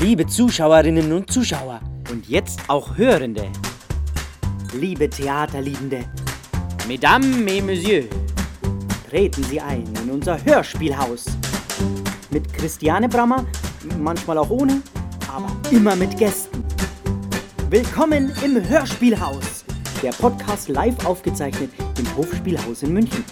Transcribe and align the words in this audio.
Liebe 0.00 0.24
Zuschauerinnen 0.28 1.12
und 1.12 1.28
Zuschauer. 1.28 1.80
Und 2.08 2.28
jetzt 2.28 2.60
auch 2.68 2.96
Hörende. 2.96 3.48
Liebe 4.72 5.10
Theaterliebende. 5.10 6.04
Mesdames 6.86 7.36
et 7.48 7.64
Messieurs. 7.64 8.06
Treten 9.10 9.42
Sie 9.42 9.60
ein 9.60 9.82
in 10.04 10.10
unser 10.10 10.38
Hörspielhaus. 10.44 11.24
Mit 12.30 12.52
Christiane 12.52 13.08
Brammer, 13.08 13.44
manchmal 13.98 14.38
auch 14.38 14.50
ohne, 14.50 14.82
aber 15.34 15.50
immer 15.72 15.96
mit 15.96 16.16
Gästen. 16.16 16.62
Willkommen 17.68 18.32
im 18.44 18.68
Hörspielhaus. 18.68 19.64
Der 20.00 20.12
Podcast 20.12 20.68
live 20.68 21.04
aufgezeichnet 21.04 21.72
im 21.98 22.16
Hofspielhaus 22.16 22.84
in 22.84 22.92
München. 22.92 23.24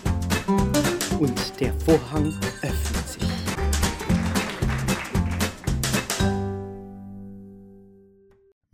Und 1.21 1.61
der 1.61 1.73
Vorhang 1.85 2.35
öffnet 2.62 2.75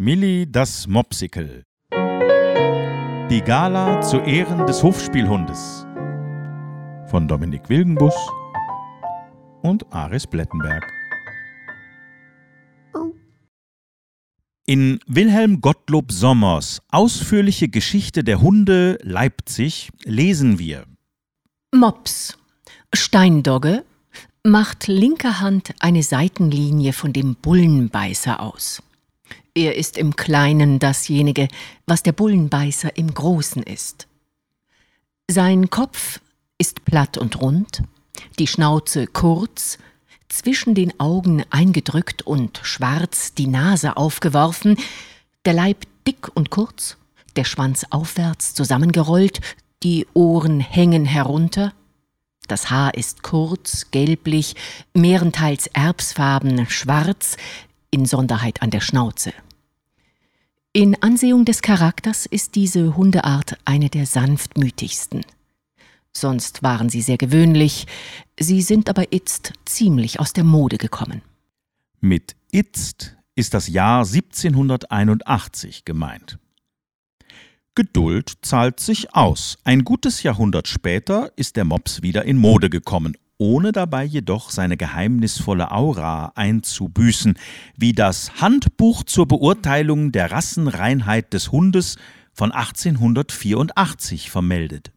Milli 0.03 0.51
das 0.51 0.89
Mopsikel. 0.89 1.63
Die 3.31 3.41
Gala 3.41 4.01
zu 4.01 4.19
Ehren 4.19 4.67
des 4.67 4.83
Hofspielhundes. 4.83 5.87
Von 7.07 7.29
Dominik 7.29 7.69
Wilgenbus 7.69 8.13
und 9.63 9.87
Aris 9.93 10.27
Blettenberg. 10.27 10.83
In 14.67 14.99
Wilhelm 15.07 15.61
Gottlob 15.61 16.11
Sommers 16.11 16.83
Ausführliche 16.91 17.69
Geschichte 17.69 18.25
der 18.25 18.41
Hunde 18.41 18.99
Leipzig 19.03 19.91
lesen 20.03 20.59
wir 20.59 20.83
Mops, 21.73 22.37
Steindogge, 22.93 23.85
macht 24.43 24.89
linker 24.89 25.39
Hand 25.39 25.75
eine 25.79 26.03
Seitenlinie 26.03 26.93
von 26.93 27.13
dem 27.13 27.37
Bullenbeißer 27.37 28.41
aus. 28.41 28.83
Er 29.55 29.77
ist 29.77 29.99
im 29.99 30.17
Kleinen 30.17 30.79
dasjenige, 30.79 31.49
was 31.87 32.03
der 32.03 32.13
Bullenbeißer 32.13 32.97
im 32.97 33.13
Großen 33.13 33.63
ist. 33.63 34.07
Sein 35.29 35.69
Kopf 35.69 36.21
ist 36.57 36.85
platt 36.85 37.19
und 37.19 37.41
rund, 37.41 37.83
die 38.39 38.47
Schnauze 38.47 39.07
kurz, 39.07 39.79
zwischen 40.29 40.75
den 40.75 40.99
Augen 40.99 41.45
eingedrückt 41.51 42.23
und 42.23 42.61
schwarz 42.63 43.35
die 43.35 43.47
Nase 43.47 43.99
aufgeworfen, 43.99 44.79
der 45.45 45.53
Leib 45.53 45.85
dick 46.07 46.35
und 46.35 46.49
kurz, 46.49 46.97
der 47.37 47.45
Schwanz 47.45 47.85
aufwärts 47.91 48.55
zusammengerollt, 48.55 49.41
die 49.83 50.07
Ohren 50.15 50.61
hängen 50.61 51.05
herunter, 51.05 51.75
das 52.49 52.71
Haar 52.71 52.95
ist 52.95 53.23
kurz, 53.23 53.91
gelblich, 53.91 54.57
mehrenteils 54.95 55.69
erbsfarben, 55.69 56.67
schwarz, 56.69 57.37
Insonderheit 57.93 58.63
an 58.63 58.71
der 58.71 58.81
Schnauze. 58.81 59.33
In 60.73 61.01
Ansehung 61.03 61.45
des 61.45 61.61
Charakters 61.61 62.25
ist 62.27 62.55
diese 62.55 62.97
Hundeart 62.97 63.59
eine 63.67 63.91
der 63.91 64.07
sanftmütigsten. 64.07 65.21
Sonst 66.15 66.63
waren 66.63 66.89
sie 66.89 67.03
sehr 67.03 67.19
gewöhnlich, 67.19 67.87
sie 68.41 68.63
sind 68.63 68.89
aber 68.89 69.13
itzt 69.13 69.53
ziemlich 69.67 70.19
aus 70.19 70.33
der 70.33 70.45
Mode 70.45 70.79
gekommen. 70.79 71.23
Mit 72.01 72.35
itzt 72.51 73.17
ist 73.35 73.55
das 73.55 73.69
Jahr 73.69 74.05
1781 74.05 75.85
gemeint. 75.85 76.39
Geduld 77.75 78.33
zahlt 78.43 78.81
sich 78.81 79.15
aus. 79.15 79.59
Ein 79.65 79.85
gutes 79.85 80.23
Jahrhundert 80.23 80.69
später 80.69 81.33
ist 81.37 81.57
der 81.57 81.65
Mops 81.65 82.03
wieder 82.03 82.25
in 82.25 82.37
Mode 82.37 82.69
gekommen 82.69 83.17
ohne 83.43 83.73
dabei 83.73 84.05
jedoch 84.05 84.51
seine 84.51 84.77
geheimnisvolle 84.77 85.73
Aura 85.73 86.33
einzubüßen, 86.37 87.37
wie 87.77 87.93
das 87.93 88.41
Handbuch 88.41 89.03
zur 89.03 89.27
Beurteilung 89.27 90.13
der 90.13 90.31
Rassenreinheit 90.31 91.33
des 91.33 91.51
Hundes 91.51 91.97
von 92.33 92.53
1884 92.53 94.31
vermeldet. 94.31 94.93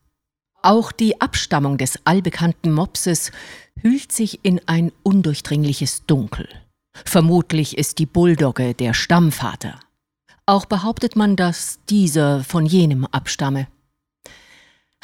Auch 0.61 0.91
die 0.91 1.21
Abstammung 1.21 1.79
des 1.79 1.99
allbekannten 2.05 2.71
Mopses 2.71 3.31
hüllt 3.81 4.11
sich 4.11 4.39
in 4.43 4.61
ein 4.67 4.91
undurchdringliches 5.01 6.05
Dunkel. 6.05 6.47
Vermutlich 7.03 7.77
ist 7.79 7.97
die 7.97 8.05
Bulldogge 8.05 8.75
der 8.75 8.93
Stammvater. 8.93 9.79
Auch 10.45 10.65
behauptet 10.65 11.15
man, 11.15 11.35
dass 11.35 11.79
dieser 11.89 12.43
von 12.43 12.67
jenem 12.67 13.05
abstamme. 13.05 13.67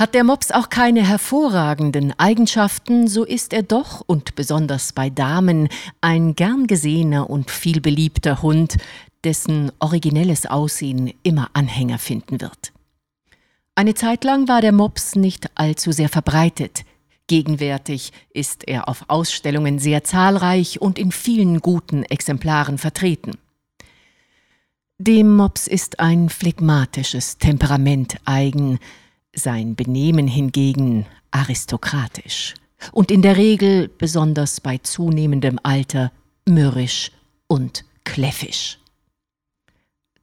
Hat 0.02 0.16
der 0.16 0.24
Mops 0.24 0.50
auch 0.50 0.70
keine 0.70 1.08
hervorragenden 1.08 2.12
Eigenschaften, 2.18 3.08
so 3.08 3.24
ist 3.24 3.54
er 3.54 3.62
doch, 3.62 4.02
und 4.08 4.34
besonders 4.34 4.94
bei 4.94 5.12
Damen, 5.12 5.70
ein 6.02 6.34
gern 6.34 6.66
gesehener 6.66 7.30
und 7.30 7.52
viel 7.52 7.82
beliebter 7.82 8.42
Hund, 8.42 8.78
dessen 9.24 9.72
originelles 9.78 10.48
Aussehen 10.48 11.14
immer 11.22 11.52
Anhänger 11.54 12.00
finden 12.00 12.42
wird. 12.42 12.74
Eine 13.76 13.94
Zeit 13.94 14.24
lang 14.24 14.48
war 14.48 14.62
der 14.62 14.72
Mops 14.72 15.16
nicht 15.16 15.52
allzu 15.54 15.92
sehr 15.92 16.10
verbreitet. 16.10 16.82
Gegenwärtig 17.28 18.12
ist 18.34 18.68
er 18.68 18.90
auf 18.90 19.06
Ausstellungen 19.08 19.78
sehr 19.78 20.04
zahlreich 20.04 20.82
und 20.82 20.98
in 20.98 21.12
vielen 21.12 21.60
guten 21.60 22.06
Exemplaren 22.06 22.80
vertreten. 22.80 23.34
Dem 24.98 25.36
Mops 25.36 25.68
ist 25.68 26.00
ein 26.00 26.30
phlegmatisches 26.30 27.38
Temperament 27.38 28.18
eigen, 28.26 28.80
sein 29.34 29.76
Benehmen 29.76 30.28
hingegen 30.28 31.06
aristokratisch 31.32 32.54
und 32.92 33.12
in 33.12 33.22
der 33.22 33.38
Regel, 33.38 33.88
besonders 33.88 34.60
bei 34.60 34.78
zunehmendem 34.78 35.60
Alter, 35.64 36.12
mürrisch 36.48 37.12
und 37.48 37.86
kläffisch. 38.04 38.80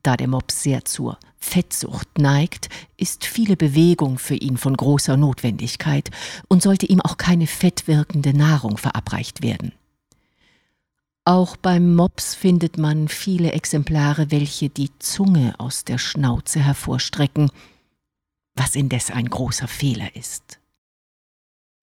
Da 0.02 0.16
der 0.16 0.28
Mops 0.28 0.62
sehr 0.62 0.84
zur 0.84 1.18
Fettsucht 1.38 2.18
neigt, 2.18 2.68
ist 2.96 3.24
viele 3.24 3.56
Bewegung 3.56 4.18
für 4.18 4.34
ihn 4.34 4.56
von 4.56 4.76
großer 4.76 5.16
Notwendigkeit 5.16 6.10
und 6.48 6.62
sollte 6.62 6.86
ihm 6.86 7.00
auch 7.00 7.16
keine 7.16 7.46
fettwirkende 7.46 8.36
Nahrung 8.36 8.76
verabreicht 8.76 9.42
werden. 9.42 9.72
Auch 11.24 11.56
beim 11.56 11.94
Mops 11.94 12.34
findet 12.34 12.78
man 12.78 13.08
viele 13.08 13.52
Exemplare, 13.52 14.30
welche 14.30 14.70
die 14.70 14.90
Zunge 14.98 15.54
aus 15.58 15.84
der 15.84 15.98
Schnauze 15.98 16.60
hervorstrecken, 16.60 17.50
was 18.58 18.74
indes 18.74 19.10
ein 19.10 19.28
großer 19.28 19.68
Fehler 19.68 20.14
ist. 20.16 20.60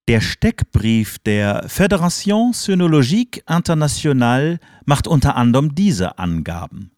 Der 0.08 0.22
Steckbrief 0.22 1.18
der 1.20 1.68
Fédération 1.68 2.54
Cynologique 2.54 3.44
Internationale 3.50 4.60
macht 4.86 5.08
unter 5.08 5.36
anderem 5.36 5.74
diese 5.74 6.20
Angaben. 6.20 6.92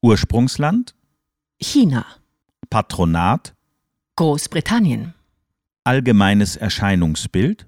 Ursprungsland 0.00 0.94
China. 1.60 2.06
Patronat 2.70 3.54
Großbritannien. 4.16 5.14
Allgemeines 5.82 6.56
Erscheinungsbild 6.56 7.66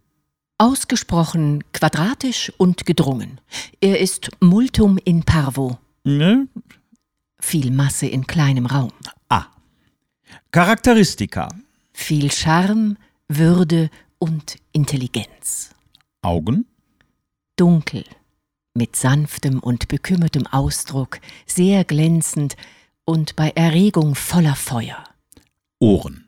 Ausgesprochen 0.58 1.64
quadratisch 1.72 2.50
und 2.56 2.86
gedrungen. 2.86 3.40
Er 3.80 4.00
ist 4.00 4.30
multum 4.40 4.96
in 5.04 5.22
parvo. 5.22 5.78
ne? 6.04 6.48
Viel 7.38 7.70
Masse 7.70 8.06
in 8.06 8.26
kleinem 8.26 8.64
Raum. 8.64 8.92
Charakteristika 10.50 11.48
Viel 11.92 12.30
Charme, 12.30 12.96
Würde 13.28 13.90
und 14.18 14.56
Intelligenz. 14.72 15.70
Augen 16.22 16.66
Dunkel, 17.56 18.04
mit 18.74 18.96
sanftem 18.96 19.60
und 19.60 19.88
bekümmertem 19.88 20.46
Ausdruck, 20.46 21.20
sehr 21.46 21.84
glänzend 21.84 22.56
und 23.04 23.34
bei 23.36 23.50
Erregung 23.50 24.14
voller 24.14 24.56
Feuer. 24.56 25.04
Ohren 25.78 26.26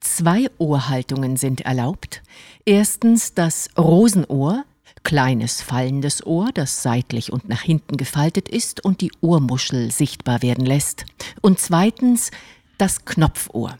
Zwei 0.00 0.46
Ohrhaltungen 0.58 1.36
sind 1.36 1.62
erlaubt. 1.62 2.22
Erstens 2.64 3.34
das 3.34 3.68
Rosenohr, 3.76 4.64
kleines 5.02 5.62
fallendes 5.62 6.24
Ohr, 6.24 6.50
das 6.54 6.82
seitlich 6.82 7.32
und 7.32 7.48
nach 7.48 7.62
hinten 7.62 7.96
gefaltet 7.96 8.48
ist 8.48 8.84
und 8.84 9.00
die 9.00 9.12
Ohrmuschel 9.20 9.90
sichtbar 9.90 10.42
werden 10.42 10.64
lässt. 10.64 11.06
Und 11.42 11.58
zweitens 11.58 12.30
das 12.78 13.04
Knopfohr. 13.04 13.78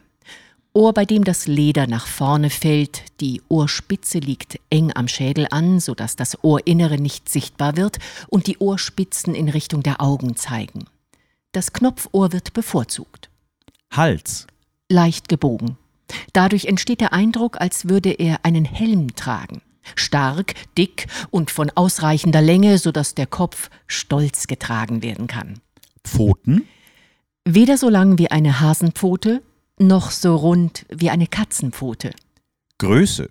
Ohr, 0.73 0.93
bei 0.93 1.05
dem 1.05 1.23
das 1.23 1.47
Leder 1.47 1.87
nach 1.87 2.05
vorne 2.05 2.51
fällt, 2.51 3.03
die 3.19 3.41
Ohrspitze 3.49 4.19
liegt 4.19 4.59
eng 4.69 4.91
am 4.93 5.07
Schädel 5.07 5.47
an, 5.49 5.79
sodass 5.79 6.15
das 6.15 6.43
Ohrinnere 6.43 6.97
nicht 6.97 7.29
sichtbar 7.29 7.77
wird 7.77 7.97
und 8.27 8.45
die 8.45 8.59
Ohrspitzen 8.59 9.33
in 9.33 9.49
Richtung 9.49 9.81
der 9.81 10.01
Augen 10.01 10.35
zeigen. 10.35 10.85
Das 11.51 11.73
Knopfohr 11.73 12.31
wird 12.31 12.53
bevorzugt. 12.53 13.31
Hals 13.91 14.45
leicht 14.89 15.29
gebogen. 15.29 15.77
Dadurch 16.33 16.65
entsteht 16.65 17.01
der 17.01 17.11
Eindruck, 17.11 17.59
als 17.59 17.89
würde 17.89 18.11
er 18.11 18.45
einen 18.45 18.65
Helm 18.65 19.15
tragen. 19.15 19.61
Stark, 19.95 20.53
dick 20.77 21.07
und 21.31 21.49
von 21.49 21.71
ausreichender 21.73 22.41
Länge, 22.41 22.77
sodass 22.77 23.15
der 23.15 23.27
Kopf 23.27 23.69
stolz 23.87 24.47
getragen 24.47 25.01
werden 25.01 25.27
kann. 25.27 25.59
Pfoten 26.03 26.67
Weder 27.49 27.77
so 27.77 27.87
lang 27.87 28.17
wie 28.17 28.29
eine 28.29 28.59
Hasenpfote, 28.59 29.41
noch 29.79 30.11
so 30.11 30.35
rund 30.35 30.85
wie 30.89 31.09
eine 31.09 31.27
Katzenpfote. 31.27 32.11
Größe 32.77 33.29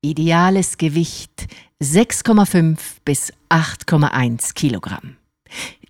Ideales 0.00 0.78
Gewicht 0.78 1.48
6,5 1.82 2.78
bis 3.04 3.32
8,1 3.48 4.54
Kilogramm. 4.54 5.16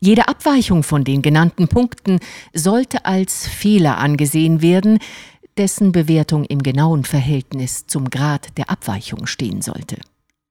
Jede 0.00 0.28
Abweichung 0.28 0.82
von 0.82 1.04
den 1.04 1.20
genannten 1.20 1.68
Punkten 1.68 2.20
sollte 2.54 3.04
als 3.04 3.46
Fehler 3.46 3.98
angesehen 3.98 4.62
werden, 4.62 4.98
dessen 5.58 5.92
Bewertung 5.92 6.46
im 6.46 6.62
genauen 6.62 7.04
Verhältnis 7.04 7.86
zum 7.86 8.08
Grad 8.08 8.56
der 8.56 8.70
Abweichung 8.70 9.26
stehen 9.26 9.60
sollte. 9.60 9.98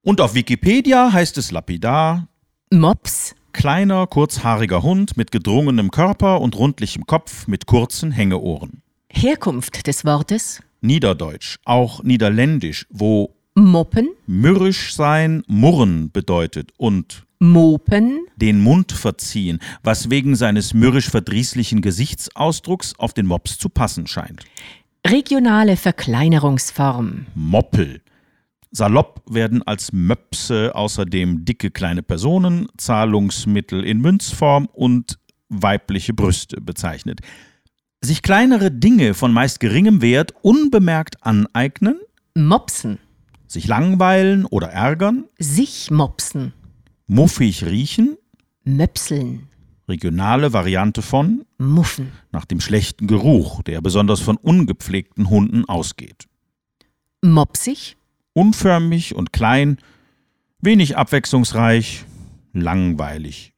Und 0.04 0.22
auf 0.22 0.36
Wikipedia 0.36 1.12
heißt 1.12 1.40
es 1.40 1.50
lapidar 1.50 2.28
Mops, 2.72 3.34
kleiner, 3.54 4.08
kurzhaariger 4.08 4.84
Hund 4.84 5.18
mit 5.18 5.32
gedrungenem 5.32 5.92
Körper 5.92 6.42
und 6.42 6.56
rundlichem 6.56 7.06
Kopf 7.06 7.48
mit 7.48 7.66
kurzen 7.66 8.12
Hängeohren. 8.12 8.82
Herkunft 9.10 9.88
des 9.88 10.06
Wortes 10.06 10.62
Niederdeutsch, 10.82 11.58
auch 11.64 12.04
Niederländisch, 12.04 12.88
wo 12.90 13.36
Moppen, 13.54 14.10
mürrisch 14.26 14.96
sein 14.96 15.44
Murren 15.48 16.12
bedeutet 16.12 16.72
und 16.78 17.26
Mopen, 17.40 18.26
den 18.36 18.62
Mund 18.62 18.92
verziehen, 18.92 19.60
was 19.84 20.10
wegen 20.10 20.36
seines 20.36 20.74
mürrisch-verdrießlichen 20.74 21.82
Gesichtsausdrucks 21.82 22.94
auf 22.98 23.14
den 23.14 23.26
Mops 23.26 23.58
zu 23.58 23.70
passen 23.70 24.08
scheint. 24.08 24.44
regionale 25.06 25.76
Verkleinerungsform, 25.76 27.26
Moppel. 27.36 28.02
Salopp 28.72 29.22
werden 29.30 29.62
als 29.64 29.92
Möpse 29.92 30.74
außerdem 30.74 31.44
dicke 31.44 31.72
kleine 31.72 32.04
Personen, 32.04 32.68
Zahlungsmittel 32.78 33.84
in 33.84 34.00
Münzform 34.00 34.68
und 34.72 35.20
weibliche 35.50 36.14
Brüste 36.14 36.62
bezeichnet. 36.62 37.20
Sich 38.02 38.22
kleinere 38.22 38.72
Dinge 38.72 39.14
von 39.14 39.34
meist 39.34 39.60
geringem 39.60 40.02
Wert 40.02 40.34
unbemerkt 40.42 41.24
aneignen, 41.24 42.00
Mopsen, 42.34 42.98
sich 43.46 43.68
langweilen 43.68 44.46
oder 44.46 44.70
ärgern, 44.70 45.26
sich 45.38 45.92
mopsen, 45.92 46.54
muffig 47.08 47.66
riechen, 47.66 48.18
Möpseln, 48.64 49.50
regionale 49.90 50.54
Variante 50.54 51.02
von? 51.02 51.44
Muffen, 51.58 52.14
nach 52.32 52.46
dem 52.46 52.62
schlechten 52.62 53.08
Geruch, 53.08 53.62
der 53.64 53.82
besonders 53.82 54.22
von 54.22 54.38
ungepflegten 54.38 55.30
Hunden 55.30 55.66
ausgeht. 55.66 56.28
mopsig, 57.22 57.98
Unförmig 58.34 59.16
und 59.16 59.34
klein, 59.34 59.78
wenig 60.60 60.98
abwechslungsreich, 60.98 62.06
langweilig. 62.54 63.54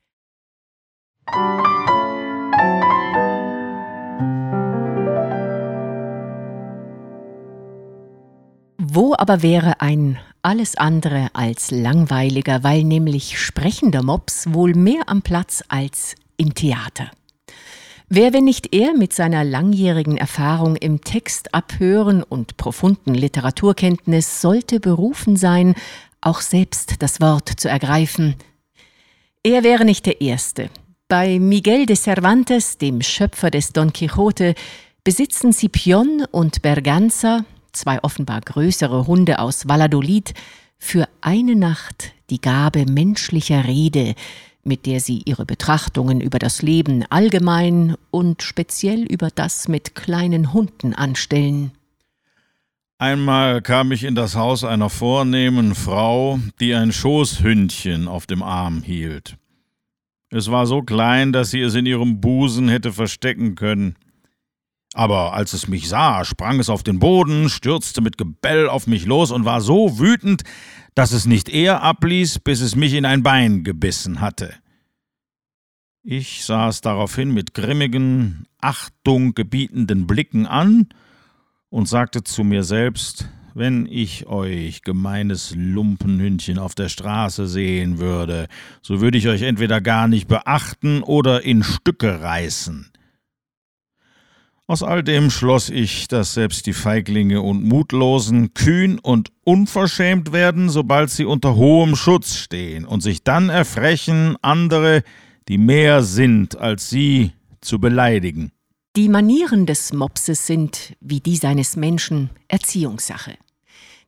Wo 8.78 9.16
aber 9.18 9.42
wäre 9.42 9.82
ein 9.82 10.20
alles 10.42 10.76
andere 10.76 11.30
als 11.34 11.72
langweiliger, 11.72 12.64
weil 12.64 12.84
nämlich 12.84 13.40
sprechender 13.40 14.04
Mops 14.04 14.54
wohl 14.54 14.74
mehr 14.74 15.04
am 15.08 15.22
Platz 15.22 15.64
als 15.70 16.16
im 16.38 16.54
Theater. 16.54 17.10
Wer, 18.16 18.32
wenn 18.32 18.44
nicht 18.44 18.76
er 18.76 18.94
mit 18.94 19.12
seiner 19.12 19.44
langjährigen 19.44 20.18
Erfahrung 20.18 20.76
im 20.76 21.02
Text 21.02 21.56
abhören 21.56 22.22
und 22.22 22.58
profunden 22.58 23.16
Literaturkenntnis, 23.16 24.40
sollte 24.40 24.80
berufen 24.80 25.36
sein, 25.36 25.74
auch 26.22 26.42
selbst 26.42 27.02
das 27.02 27.22
Wort 27.22 27.50
zu 27.50 27.70
ergreifen. 27.70 28.36
Er 29.42 29.64
wäre 29.64 29.84
nicht 29.84 30.06
der 30.06 30.22
Erste. 30.22 30.70
Bei 31.08 31.40
Miguel 31.40 31.88
de 31.88 31.96
Cervantes, 31.96 32.78
dem 32.78 33.02
Schöpfer 33.02 33.50
des 33.50 33.74
Don 33.74 33.92
Quixote, 33.92 34.54
besitzen 35.04 35.52
Scipion 35.52 36.24
und 36.30 36.62
Berganza, 36.62 37.46
zwei 37.72 37.98
offenbar 38.04 38.42
größere 38.42 39.08
Hunde 39.08 39.40
aus 39.40 39.68
Valladolid, 39.68 40.36
für 40.78 41.10
eine 41.22 41.56
Nacht 41.56 42.12
die 42.30 42.40
Gabe 42.40 42.86
menschlicher 42.86 43.66
Rede, 43.66 44.14
mit 44.64 44.86
der 44.86 45.00
sie 45.00 45.22
ihre 45.26 45.46
Betrachtungen 45.46 46.22
über 46.22 46.40
das 46.40 46.62
Leben 46.62 47.06
allgemein 47.10 47.96
und 48.12 48.42
speziell 48.42 49.04
über 49.04 49.30
das 49.30 49.68
mit 49.68 49.96
kleinen 49.96 50.54
Hunden 50.54 50.94
anstellen. 50.94 51.72
Einmal 52.98 53.62
kam 53.62 53.92
ich 53.92 54.06
in 54.06 54.16
das 54.16 54.36
Haus 54.36 54.64
einer 54.64 54.90
vornehmen 54.90 55.76
Frau, 55.76 56.40
die 56.60 56.74
ein 56.74 56.94
Schoßhündchen 56.94 58.08
auf 58.08 58.26
dem 58.28 58.42
Arm 58.42 58.82
hielt. 58.82 59.38
Es 60.30 60.50
war 60.50 60.66
so 60.66 60.82
klein, 60.82 61.34
dass 61.34 61.52
sie 61.52 61.62
es 61.62 61.76
in 61.76 61.86
ihrem 61.86 62.22
Busen 62.22 62.70
hätte 62.70 62.94
verstecken 62.94 63.56
können. 63.56 63.96
Aber 64.94 65.34
als 65.34 65.54
es 65.54 65.68
mich 65.68 65.90
sah, 65.90 66.24
sprang 66.24 66.60
es 66.60 66.70
auf 66.70 66.84
den 66.84 67.00
Boden, 67.00 67.50
stürzte 67.50 68.02
mit 68.02 68.18
Gebell 68.18 68.70
auf 68.70 68.88
mich 68.88 69.06
los 69.06 69.32
und 69.32 69.44
war 69.44 69.60
so 69.60 70.00
wütend, 70.00 70.44
dass 70.96 71.12
es 71.12 71.26
nicht 71.26 71.50
eher 71.50 71.82
abließ, 71.82 72.40
bis 72.40 72.62
es 72.62 72.76
mich 72.76 72.94
in 72.94 73.06
ein 73.06 73.24
Bein 73.24 73.64
gebissen 73.64 74.22
hatte. 74.22 74.54
Ich 76.04 76.44
sah 76.44 76.68
es 76.68 76.82
daraufhin 76.82 77.34
mit 77.34 77.54
grimmigen, 77.54 78.46
Achtung 78.60 79.34
gebietenden 79.34 80.06
Blicken 80.06 80.46
an 80.46 80.90
und 81.70 81.88
sagte 81.88 82.24
zu 82.24 82.44
mir 82.44 82.64
selbst, 82.64 83.30
wenn 83.56 83.86
ich 83.86 84.26
euch, 84.28 84.82
gemeines 84.82 85.54
Lumpenhündchen, 85.56 86.58
auf 86.58 86.76
der 86.76 86.90
Straße 86.90 87.48
sehen 87.48 88.00
würde, 88.00 88.48
so 88.82 89.00
würde 89.00 89.18
ich 89.18 89.28
euch 89.28 89.44
entweder 89.44 89.80
gar 89.80 90.08
nicht 90.08 90.28
beachten 90.28 91.04
oder 91.04 91.44
in 91.44 91.64
Stücke 91.64 92.22
reißen. 92.22 92.93
Aus 94.66 94.82
all 94.82 95.04
dem 95.04 95.30
schloss 95.30 95.70
ich, 95.70 96.08
dass 96.08 96.36
selbst 96.36 96.66
die 96.68 96.74
Feiglinge 96.74 97.42
und 97.42 97.64
Mutlosen 97.66 98.54
kühn 98.54 98.98
und 98.98 99.30
unverschämt 99.44 100.32
werden, 100.32 100.70
sobald 100.70 101.10
sie 101.10 101.26
unter 101.26 101.56
hohem 101.56 101.98
Schutz 101.98 102.38
stehen 102.38 102.86
und 102.86 103.02
sich 103.02 103.24
dann 103.24 103.50
erfrechen, 103.50 104.38
andere, 104.42 105.04
die 105.50 105.58
mehr 105.58 106.02
sind 106.02 106.58
als 106.58 106.90
sie, 106.90 107.34
zu 107.60 107.80
beleidigen. 107.80 108.52
Die 108.96 109.10
Manieren 109.10 109.66
des 109.66 109.92
Mopses 109.92 110.48
sind, 110.48 110.96
wie 111.02 111.20
die 111.20 111.36
seines 111.36 111.76
Menschen, 111.76 112.30
Erziehungssache. 112.48 113.36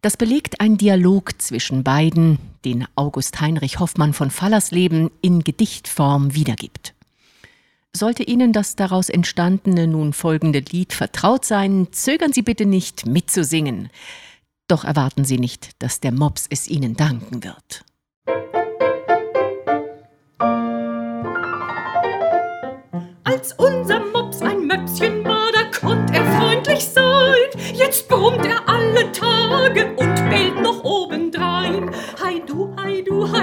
Das 0.02 0.16
belegt 0.16 0.62
ein 0.62 0.78
Dialog 0.78 1.42
zwischen 1.42 1.84
beiden, 1.84 2.38
den 2.64 2.88
August 2.96 3.42
Heinrich 3.42 3.80
Hoffmann 3.80 4.14
von 4.14 4.32
Fallersleben 4.32 5.12
in 5.22 5.44
Gedichtform 5.44 6.34
wiedergibt. 6.34 6.95
Sollte 7.96 8.24
Ihnen 8.24 8.52
das 8.52 8.76
daraus 8.76 9.08
entstandene 9.08 9.88
nun 9.88 10.12
folgende 10.12 10.60
Lied 10.60 10.92
vertraut 10.92 11.46
sein, 11.46 11.88
zögern 11.92 12.34
Sie 12.34 12.42
bitte 12.42 12.66
nicht 12.66 13.06
mitzusingen. 13.06 13.88
Doch 14.68 14.84
erwarten 14.84 15.24
Sie 15.24 15.40
nicht, 15.40 15.82
dass 15.82 16.02
der 16.02 16.12
Mops 16.12 16.46
es 16.50 16.68
Ihnen 16.68 16.98
danken 16.98 17.42
wird. 17.46 17.86
Als 23.24 23.54
unser 23.54 24.02
Mops 24.12 24.42
ein 24.42 24.68
Möpschen 24.68 25.24
war, 25.24 25.54
da 25.54 25.80
konnt 25.80 26.14
er 26.14 26.26
freundlich 26.38 26.84
sein. 26.84 27.48
Jetzt 27.74 28.10
brummt 28.10 28.46
er 28.46 28.68
alle 28.68 29.10
Tage 29.14 29.96
und 29.96 30.16
bellt 30.30 30.62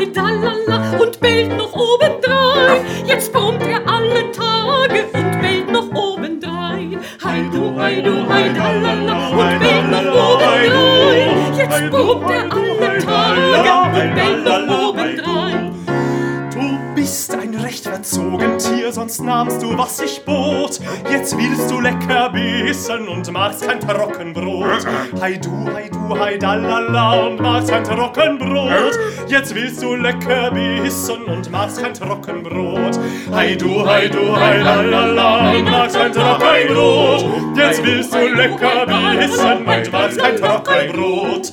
dalala 0.06 0.99
und 1.00 1.21
bellt 1.21 1.56
noch 1.56 1.73
obendrein. 1.73 2.85
Jetzt 3.04 3.32
brummt 3.32 3.62
er 3.62 3.80
alle 3.87 4.30
Tage 4.32 5.04
und 5.12 5.40
bellt 5.40 5.71
noch 5.71 5.90
obendrein. 5.94 6.99
Hei 7.23 7.44
du, 7.52 7.75
hei 7.78 8.00
du, 8.00 8.28
hei 8.28 8.49
dalala 8.49 9.28
und 9.28 9.59
bellt 9.61 9.90
noch 9.90 10.35
obendrein. 10.35 11.54
Jetzt 11.56 11.90
brummt 11.90 12.30
er 12.30 12.44
alle 12.52 12.99
Tage 12.99 14.00
und 14.00 14.14
bellt 14.14 14.44
noch 14.44 14.88
obendrein. 14.88 15.62
Verzogen 18.02 18.59
Tier, 18.59 18.92
sonst 18.92 19.23
nahmst 19.23 19.62
du, 19.62 19.78
was 19.78 19.99
sich 19.99 20.25
bot. 20.25 20.80
Jetzt 21.09 21.38
willst 21.38 21.71
du 21.71 21.78
lecker 21.78 22.30
bissen 22.30 23.06
und 23.06 23.30
magst 23.30 23.64
kein 23.64 23.78
Trockenbrot. 23.78 24.85
Hei 25.21 25.35
du, 25.35 25.68
hei 25.73 25.88
du, 25.88 26.18
hei 26.18 26.37
dalala 26.37 27.26
und 27.26 27.40
magst 27.40 27.71
kein 27.71 27.85
Trockenbrot. 27.85 28.99
Jetzt 29.28 29.54
willst 29.54 29.80
du 29.85 29.94
lecker 29.94 30.50
bissen 30.50 31.23
und 31.26 31.49
magst 31.52 31.80
kein 31.80 31.94
Trockenbrot. 31.94 32.99
Hei 33.32 33.54
du, 33.54 33.87
hei 33.87 34.09
du, 34.09 34.37
hei 34.37 34.59
dalala 34.59 35.52
und 35.52 35.71
magst 35.71 35.97
kein 35.97 36.12
Trockenbrot. 36.12 37.25
Jetzt 37.56 37.85
willst 37.85 38.12
du 38.12 38.28
lecker 38.35 38.85
bissen 38.85 39.59
und 39.59 39.92
magst 39.92 40.18
kein 40.18 40.37
Trockenbrot. 40.37 41.52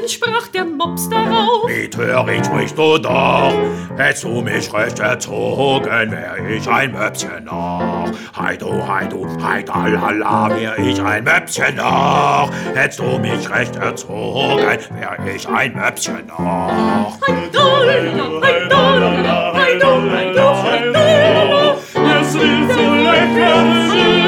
Knaben 0.00 0.08
sprach 0.08 0.48
der 0.48 0.64
Mops 0.64 1.08
darauf. 1.08 1.68
Wie 1.68 1.88
töricht 1.88 2.46
sprichst 2.46 2.78
du 2.78 2.98
doch? 2.98 3.52
Hättest 3.96 4.24
du 4.24 4.40
mich 4.40 4.72
recht 4.72 4.98
erzogen, 4.98 6.10
wär 6.10 6.36
ich 6.48 6.68
ein 6.68 6.92
Möpschen 6.92 7.44
noch. 7.44 8.10
Hei 8.36 8.56
du, 8.56 8.86
hei 8.86 9.06
du, 9.06 9.26
hei 9.42 9.62
dalala, 9.62 10.50
wär 10.56 10.78
ich 10.78 11.02
ein 11.02 11.24
Möpschen 11.24 11.76
noch. 11.76 12.50
Hättest 12.74 13.00
du 13.00 13.18
mich 13.18 13.50
recht 13.50 13.76
erzogen, 13.76 14.62
wär 14.62 15.34
ich 15.34 15.48
ein 15.48 15.74
Möpschen 15.74 16.26
noch. 16.26 17.18
Ein 17.26 17.52
Dollar, 17.52 17.94
ein 17.94 18.16
Dollar, 18.16 18.42
ein 18.42 18.68
Dollar, 18.68 19.54
ein 19.54 19.78
Dollar, 19.78 20.72
ein 20.72 20.92
Dollar. 20.92 21.76
Jetzt 21.94 22.34
willst 22.34 22.78
du 22.78 22.94
lecker 22.94 23.90
süßen 23.90 24.19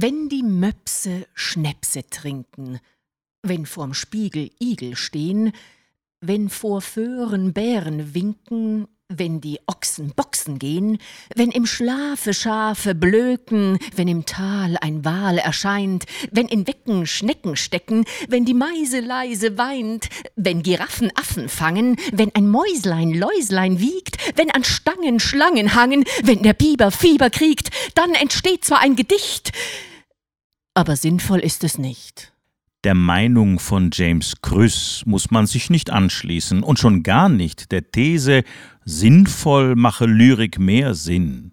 Wenn 0.00 0.28
die 0.28 0.44
Möpse 0.44 1.26
Schnäpse 1.34 2.08
trinken, 2.08 2.78
wenn 3.42 3.66
vorm 3.66 3.94
Spiegel 3.94 4.48
Igel 4.60 4.94
stehen, 4.94 5.50
wenn 6.20 6.50
vor 6.50 6.82
Föhren 6.82 7.52
Bären 7.52 8.14
winken, 8.14 8.86
wenn 9.08 9.40
die 9.40 9.58
Ochsen 9.66 10.12
boxen 10.14 10.58
gehen, 10.58 10.98
wenn 11.34 11.50
im 11.50 11.64
Schlafe 11.64 12.34
Schafe 12.34 12.94
blöken, 12.94 13.78
wenn 13.96 14.06
im 14.06 14.26
Tal 14.26 14.76
ein 14.82 15.02
Wal 15.02 15.38
erscheint, 15.38 16.04
wenn 16.30 16.46
in 16.46 16.66
Wecken 16.66 17.06
Schnecken 17.06 17.56
stecken, 17.56 18.04
wenn 18.28 18.44
die 18.44 18.54
Meise 18.54 19.00
leise 19.00 19.56
weint, 19.56 20.08
wenn 20.36 20.62
Giraffen 20.62 21.10
Affen 21.14 21.48
fangen, 21.48 21.96
wenn 22.12 22.34
ein 22.34 22.48
Mäuslein 22.48 23.14
Läuslein 23.14 23.80
wiegt, 23.80 24.18
wenn 24.36 24.50
an 24.50 24.64
Stangen 24.64 25.20
Schlangen 25.20 25.74
hangen, 25.74 26.04
wenn 26.22 26.42
der 26.42 26.52
Biber 26.52 26.90
Fieber 26.90 27.30
kriegt, 27.30 27.70
dann 27.94 28.12
entsteht 28.12 28.66
zwar 28.66 28.80
ein 28.80 28.94
Gedicht, 28.94 29.52
aber 30.74 30.96
sinnvoll 30.96 31.40
ist 31.40 31.64
es 31.64 31.78
nicht. 31.78 32.32
Der 32.84 32.94
Meinung 32.94 33.58
von 33.58 33.90
James 33.92 34.34
Krüss 34.40 35.02
muss 35.04 35.32
man 35.32 35.46
sich 35.46 35.68
nicht 35.68 35.90
anschließen 35.90 36.62
und 36.62 36.78
schon 36.78 37.02
gar 37.02 37.28
nicht 37.28 37.72
der 37.72 37.90
These, 37.90 38.44
sinnvoll 38.84 39.74
mache 39.74 40.06
Lyrik 40.06 40.60
mehr 40.60 40.94
Sinn. 40.94 41.52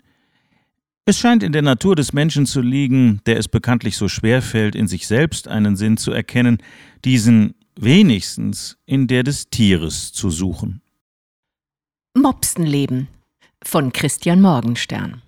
Es 1.06 1.18
scheint 1.18 1.42
in 1.42 1.52
der 1.52 1.64
Natur 1.64 1.96
des 1.96 2.14
Menschen 2.14 2.46
zu 2.46 2.62
liegen, 2.62 3.22
der 3.26 3.38
es 3.38 3.48
bekanntlich 3.48 3.98
so 3.98 4.08
schwer 4.08 4.42
fällt, 4.44 4.76
in 4.76 4.88
sich 4.88 5.08
selbst 5.08 5.48
einen 5.48 5.76
Sinn 5.76 5.98
zu 5.98 6.12
erkennen, 6.12 6.60
diesen 7.04 7.56
wenigstens 7.76 8.78
in 8.86 9.08
der 9.08 9.24
des 9.24 9.50
Tieres 9.50 10.12
zu 10.14 10.30
suchen. 10.30 10.82
Mopsenleben 12.16 13.08
von 13.64 13.92
Christian 13.92 14.42
Morgenstern 14.42 15.22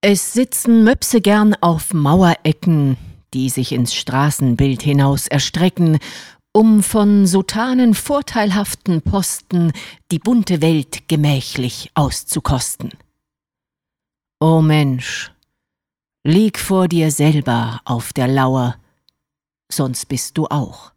Es 0.00 0.32
sitzen 0.32 0.84
Möpse 0.84 1.20
gern 1.20 1.54
auf 1.60 1.94
Mauerecken, 1.94 2.96
die 3.34 3.48
sich 3.48 3.72
ins 3.72 3.94
Straßenbild 3.94 4.82
hinaus 4.82 5.26
erstrecken, 5.26 5.98
um 6.52 6.82
von 6.82 7.26
sotanen 7.26 7.94
vorteilhaften 7.94 9.02
Posten 9.02 9.72
die 10.10 10.18
bunte 10.18 10.60
Welt 10.60 11.08
gemächlich 11.08 11.90
auszukosten. 11.94 12.92
O 14.40 14.60
Mensch, 14.60 15.32
lieg 16.24 16.58
vor 16.58 16.88
dir 16.88 17.10
selber 17.10 17.80
auf 17.84 18.12
der 18.12 18.28
Lauer, 18.28 18.76
sonst 19.70 20.06
bist 20.06 20.36
du 20.36 20.46
auch 20.46 20.92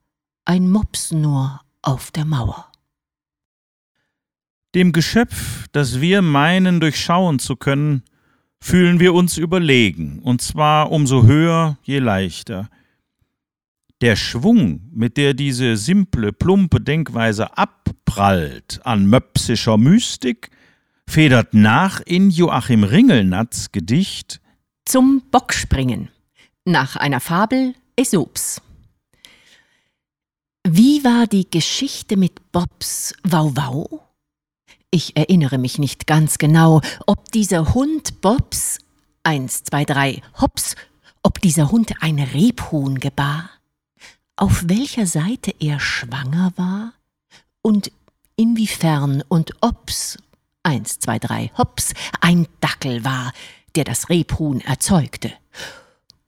ein 0.45 0.69
Mops 0.69 1.11
nur 1.11 1.59
auf 1.81 2.11
der 2.11 2.25
Mauer. 2.25 2.71
Dem 4.75 4.91
Geschöpf, 4.91 5.67
das 5.71 6.01
wir 6.01 6.21
meinen 6.21 6.79
durchschauen 6.79 7.39
zu 7.39 7.55
können, 7.55 8.03
fühlen 8.59 8.99
wir 8.99 9.13
uns 9.13 9.37
überlegen, 9.37 10.19
und 10.19 10.41
zwar 10.41 10.91
umso 10.91 11.23
höher, 11.23 11.77
je 11.83 11.99
leichter. 11.99 12.69
Der 14.01 14.15
Schwung, 14.15 14.89
mit 14.93 15.17
der 15.17 15.33
diese 15.33 15.77
simple, 15.77 16.33
plumpe 16.33 16.81
Denkweise 16.81 17.57
abprallt 17.57 18.81
an 18.83 19.05
möpsischer 19.05 19.77
Mystik, 19.77 20.49
federt 21.07 21.53
nach 21.53 22.01
in 22.01 22.29
Joachim 22.29 22.83
Ringelnatz 22.83 23.71
Gedicht 23.71 24.41
Zum 24.85 25.23
Bockspringen 25.31 26.09
nach 26.65 26.95
einer 26.95 27.19
Fabel 27.19 27.75
Aesops. 27.97 28.61
Wie 30.67 31.03
war 31.03 31.27
die 31.27 31.49
Geschichte 31.49 32.17
mit 32.17 32.51
Bobs 32.51 33.13
Wauwau? 33.23 34.01
Ich 34.95 35.17
erinnere 35.17 35.57
mich 35.57 35.77
nicht 35.77 36.07
ganz 36.07 36.37
genau, 36.37 36.79
ob 37.05 37.29
dieser 37.33 37.73
Hund 37.73 38.21
Bobs, 38.21 38.79
eins, 39.23 39.65
zwei, 39.65 39.83
drei, 39.83 40.21
hops, 40.39 40.77
ob 41.21 41.41
dieser 41.41 41.69
Hund 41.69 41.95
ein 41.99 42.17
Rebhuhn 42.17 43.01
gebar, 43.01 43.49
auf 44.37 44.69
welcher 44.69 45.05
Seite 45.05 45.53
er 45.59 45.81
schwanger 45.81 46.53
war 46.55 46.93
und 47.61 47.91
inwiefern 48.37 49.21
und 49.27 49.51
ob's, 49.59 50.17
eins, 50.63 50.97
zwei, 50.99 51.19
drei, 51.19 51.51
hops, 51.57 51.93
ein 52.21 52.47
Dackel 52.61 53.03
war, 53.03 53.33
der 53.75 53.83
das 53.83 54.07
Rebhuhn 54.07 54.61
erzeugte, 54.61 55.33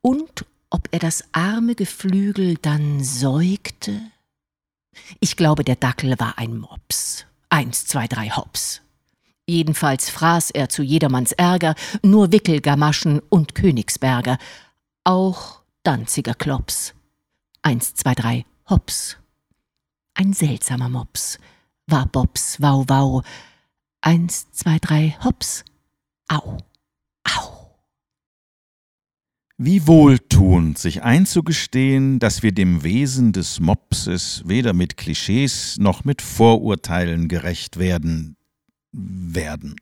und 0.01 0.43
ob 0.69 0.89
er 0.91 0.99
das 0.99 1.23
arme 1.31 1.73
Geflügel 1.73 2.57
dann 2.61 3.01
säugte. 3.01 4.01
Ich 5.21 5.37
glaube, 5.37 5.63
der 5.63 5.77
Dackel 5.77 6.19
war 6.19 6.37
ein 6.37 6.57
Mops. 6.57 7.27
Eins, 7.49 7.85
zwei, 7.85 8.07
drei 8.07 8.29
Hops. 8.29 8.81
Jedenfalls 9.45 10.09
fraß 10.09 10.51
er 10.51 10.67
zu 10.67 10.83
jedermanns 10.83 11.31
Ärger 11.31 11.75
nur 12.03 12.31
Wickelgamaschen 12.31 13.21
und 13.29 13.55
Königsberger, 13.55 14.37
auch 15.05 15.61
Danziger 15.83 16.33
Klops. 16.33 16.93
Eins, 17.61 17.95
zwei, 17.95 18.13
drei, 18.13 18.45
Hops. 18.69 19.17
Ein 20.13 20.33
seltsamer 20.33 20.89
Mops 20.89 21.39
war 21.85 22.07
Bobs 22.07 22.61
Wau 22.61 22.83
Wau. 22.87 23.23
Eins, 24.01 24.51
zwei, 24.51 24.79
drei, 24.79 25.15
Hops. 25.23 25.63
Au, 26.27 26.37
au. 26.37 26.66
Wie 29.59 29.87
wohltuend, 29.87 30.77
sich 30.77 31.01
einzugestehen, 31.01 32.19
dass 32.19 32.43
wir 32.43 32.51
dem 32.51 32.83
Wesen 32.83 33.33
des 33.33 33.59
Mopses 33.59 34.43
weder 34.45 34.73
mit 34.73 34.97
Klischees 34.97 35.77
noch 35.79 36.05
mit 36.05 36.21
Vorurteilen 36.21 37.27
gerecht 37.27 37.77
werden 37.77 38.37
werden. 38.91 39.75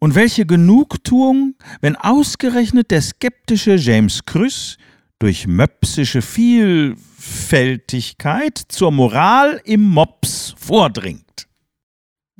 Und 0.00 0.16
welche 0.16 0.44
Genugtuung, 0.44 1.54
wenn 1.80 1.94
ausgerechnet 1.94 2.90
der 2.90 3.02
skeptische 3.02 3.76
James 3.76 4.24
Krüss 4.26 4.76
durch 5.20 5.46
möpsische 5.46 6.22
Vielfältigkeit 6.22 8.58
zur 8.58 8.90
Moral 8.90 9.60
im 9.64 9.82
Mops 9.82 10.56
vordringt. 10.58 11.46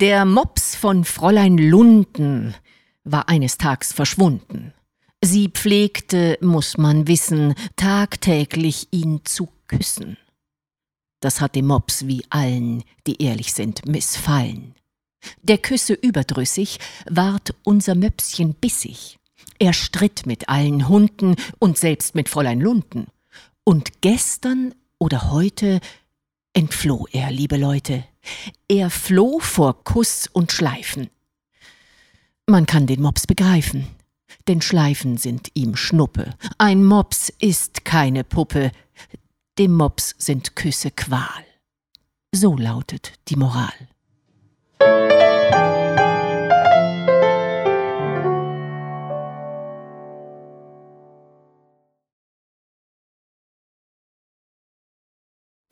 Der 0.01 0.25
Mops 0.25 0.75
von 0.75 1.05
Fräulein 1.05 1.57
Lunden 1.57 2.55
war 3.05 3.29
eines 3.29 3.57
Tags 3.57 3.93
verschwunden. 3.93 4.73
Sie 5.25 5.47
pflegte, 5.47 6.37
muss 6.41 6.77
man 6.77 7.07
wissen, 7.07 7.55
tagtäglich 7.77 8.89
ihn 8.91 9.21
zu 9.23 9.47
küssen. 9.67 10.17
Das 11.21 11.39
hat 11.39 11.55
dem 11.55 11.67
Mops 11.67 12.07
wie 12.07 12.25
allen, 12.29 12.83
die 13.07 13.23
ehrlich 13.23 13.53
sind, 13.53 13.87
missfallen. 13.87 14.75
Der 15.41 15.59
Küsse 15.59 15.93
überdrüssig 15.93 16.77
ward 17.09 17.55
unser 17.63 17.95
Möpschen 17.95 18.53
bissig. 18.55 19.17
Er 19.59 19.71
stritt 19.71 20.25
mit 20.25 20.49
allen 20.49 20.89
Hunden 20.89 21.37
und 21.57 21.77
selbst 21.77 22.15
mit 22.15 22.27
Fräulein 22.27 22.59
Lunden. 22.59 23.07
Und 23.63 24.01
gestern 24.01 24.75
oder 24.99 25.31
heute 25.31 25.79
entfloh 26.51 27.07
er, 27.13 27.31
liebe 27.31 27.55
Leute. 27.55 28.03
Er 28.67 28.89
floh 28.89 29.39
vor 29.39 29.85
Kuss 29.85 30.27
und 30.33 30.51
Schleifen. 30.51 31.09
Man 32.45 32.65
kann 32.65 32.87
den 32.87 33.01
Mops 33.01 33.25
begreifen 33.25 33.87
denn 34.47 34.61
Schleifen 34.61 35.17
sind 35.17 35.49
ihm 35.53 35.75
Schnuppe. 35.75 36.33
Ein 36.57 36.83
Mops 36.83 37.31
ist 37.39 37.85
keine 37.85 38.23
Puppe, 38.23 38.71
dem 39.57 39.73
Mops 39.73 40.15
sind 40.17 40.55
Küsse 40.55 40.91
Qual. 40.91 41.45
So 42.33 42.55
lautet 42.55 43.13
die 43.29 43.35
Moral. 43.35 43.73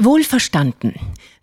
Wohlverstanden. 0.04 0.96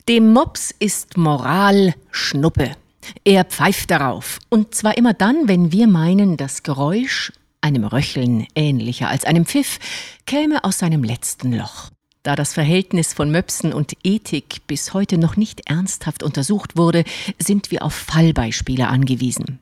Dem 0.09 0.33
Mops 0.33 0.75
ist 0.79 1.17
Moral 1.17 1.95
Schnuppe. 2.11 2.77
Er 3.25 3.45
pfeift 3.45 3.91
darauf, 3.91 4.39
und 4.49 4.75
zwar 4.75 4.97
immer 4.97 5.15
dann, 5.15 5.49
wenn 5.49 5.73
wir 5.73 5.87
meinen, 5.87 6.37
das 6.37 6.63
Geräusch, 6.63 7.33
einem 7.61 7.85
Röcheln 7.85 8.47
ähnlicher 8.55 9.09
als 9.09 9.25
einem 9.25 9.47
Pfiff, 9.47 9.79
käme 10.27 10.65
aus 10.65 10.79
seinem 10.79 11.03
letzten 11.03 11.53
Loch. 11.53 11.91
Da 12.23 12.37
das 12.37 12.53
Verhältnis 12.53 13.15
von 13.15 13.31
Möpsen 13.31 13.73
und 13.73 13.95
Ethik 14.05 14.67
bis 14.67 14.93
heute 14.93 15.19
noch 15.19 15.37
nicht 15.37 15.69
ernsthaft 15.69 16.23
untersucht 16.23 16.77
wurde, 16.77 17.05
sind 17.39 17.71
wir 17.71 17.83
auf 17.83 17.95
Fallbeispiele 17.95 18.89
angewiesen. 18.89 19.61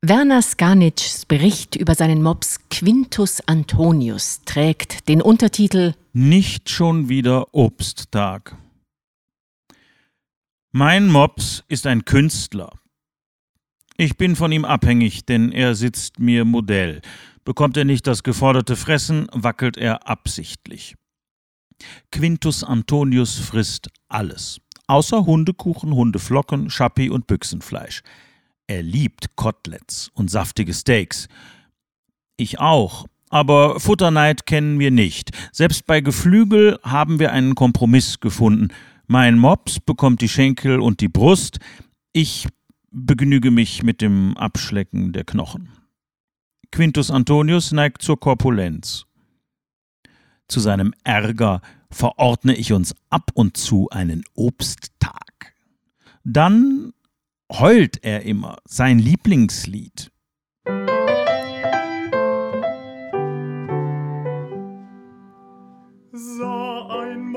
Werner 0.00 0.42
Skarnitschs 0.42 1.26
Bericht 1.26 1.74
über 1.74 1.94
seinen 1.94 2.22
Mops 2.22 2.60
Quintus 2.70 3.40
Antonius 3.46 4.42
trägt 4.44 5.08
den 5.08 5.20
Untertitel 5.20 5.94
Nicht 6.12 6.70
schon 6.70 7.08
wieder 7.08 7.52
Obsttag. 7.52 8.56
Mein 10.78 11.08
Mops 11.08 11.64
ist 11.66 11.88
ein 11.88 12.04
Künstler. 12.04 12.70
Ich 13.96 14.16
bin 14.16 14.36
von 14.36 14.52
ihm 14.52 14.64
abhängig, 14.64 15.26
denn 15.26 15.50
er 15.50 15.74
sitzt 15.74 16.20
mir 16.20 16.44
Modell. 16.44 17.00
Bekommt 17.44 17.76
er 17.76 17.84
nicht 17.84 18.06
das 18.06 18.22
geforderte 18.22 18.76
Fressen, 18.76 19.26
wackelt 19.32 19.76
er 19.76 20.06
absichtlich. 20.06 20.94
Quintus 22.12 22.62
Antonius 22.62 23.40
frisst 23.40 23.88
alles, 24.08 24.60
außer 24.86 25.26
Hundekuchen, 25.26 25.92
Hundeflocken, 25.92 26.70
Schappi 26.70 27.10
und 27.10 27.26
Büchsenfleisch. 27.26 28.02
Er 28.68 28.84
liebt 28.84 29.34
Koteletts 29.34 30.12
und 30.14 30.30
saftige 30.30 30.74
Steaks. 30.74 31.26
Ich 32.36 32.60
auch. 32.60 33.06
Aber 33.30 33.80
Futterneid 33.80 34.46
kennen 34.46 34.78
wir 34.78 34.92
nicht. 34.92 35.32
Selbst 35.50 35.86
bei 35.86 36.00
Geflügel 36.00 36.78
haben 36.84 37.18
wir 37.18 37.32
einen 37.32 37.56
Kompromiss 37.56 38.20
gefunden. 38.20 38.68
Mein 39.10 39.38
Mops 39.38 39.80
bekommt 39.80 40.20
die 40.20 40.28
Schenkel 40.28 40.80
und 40.80 41.00
die 41.00 41.08
Brust. 41.08 41.60
Ich 42.12 42.46
begnüge 42.90 43.50
mich 43.50 43.82
mit 43.82 44.02
dem 44.02 44.36
Abschlecken 44.36 45.14
der 45.14 45.24
Knochen. 45.24 45.70
Quintus 46.70 47.10
Antonius 47.10 47.72
neigt 47.72 48.02
zur 48.02 48.20
Korpulenz. 48.20 49.06
Zu 50.46 50.60
seinem 50.60 50.92
Ärger 51.04 51.62
verordne 51.90 52.54
ich 52.54 52.74
uns 52.74 52.94
ab 53.08 53.30
und 53.32 53.56
zu 53.56 53.88
einen 53.88 54.24
Obsttag. 54.34 55.54
Dann 56.22 56.92
heult 57.50 58.04
er 58.04 58.24
immer 58.24 58.58
sein 58.66 58.98
Lieblingslied. 58.98 60.10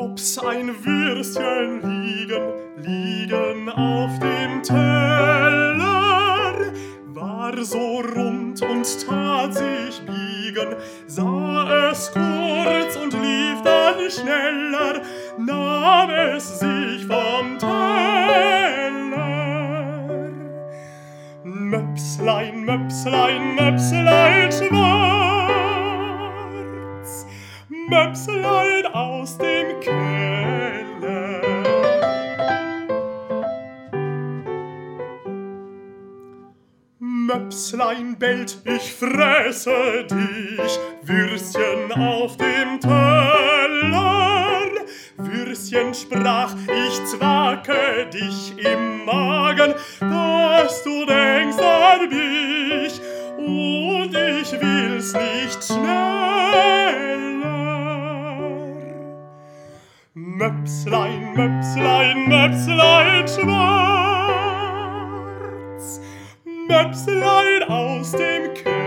Mops 0.01 0.39
ein 0.39 0.73
Würstchen 0.83 1.79
liegen, 1.83 2.41
liegen 2.77 3.69
auf 3.69 4.09
dem 4.17 4.63
Teller, 4.63 5.75
war 7.13 7.63
so 7.63 7.99
rund 7.99 8.59
und 8.63 9.07
tat 9.07 9.53
sich 9.53 10.01
biegen, 10.03 10.75
sah 11.05 11.91
es 11.91 12.11
kurz 12.11 12.95
und 12.95 13.13
lief 13.13 13.61
dann 13.63 14.09
schneller, 14.09 15.03
nahm 15.37 16.09
es 16.09 16.59
sich 16.59 17.05
vom 17.05 17.59
Teller. 17.59 18.31
Möpslein, 21.43 22.65
Möpslein, 22.65 23.53
Möpslein 23.53 24.51
schwarz, 24.51 25.10
Möpslein 27.71 28.85
aus 28.87 29.37
dem 29.37 29.79
Keller. 29.79 31.41
Möpslein 36.99 38.17
bellt, 38.19 38.57
ich 38.65 38.93
fresse 38.93 40.05
dich, 40.05 40.79
Würstchen 41.03 41.93
auf 41.93 42.35
dem 42.35 42.81
Teller. 42.81 44.69
Würstchen 45.15 45.93
sprach, 45.93 46.53
ich 46.67 47.05
zwacke 47.05 48.09
dich 48.13 48.53
im 48.57 49.05
Magen, 49.05 49.75
dass 50.01 50.83
du 50.83 51.05
denkst 51.05 51.57
an 51.57 52.09
mich, 52.09 52.99
und 53.37 54.13
ich 54.13 54.51
will's 54.59 55.13
nicht 55.13 55.63
schneller. 55.63 57.10
Möpslein, 60.41 61.35
Möpslein, 61.35 62.27
Möpslein 62.27 63.27
schwarz, 63.27 64.41
Möpslein 66.67 67.61
aus 67.69 68.11
dem 68.13 68.51
Keller. 68.55 68.81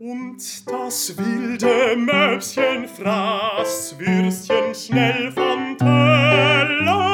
Und 0.00 0.68
das 0.68 1.16
wilde 1.16 1.96
Möpschen 1.96 2.88
fraß 2.88 3.94
Würstchen 4.00 4.74
schnell 4.74 5.30
vom 5.30 5.78
Teller. 5.78 7.06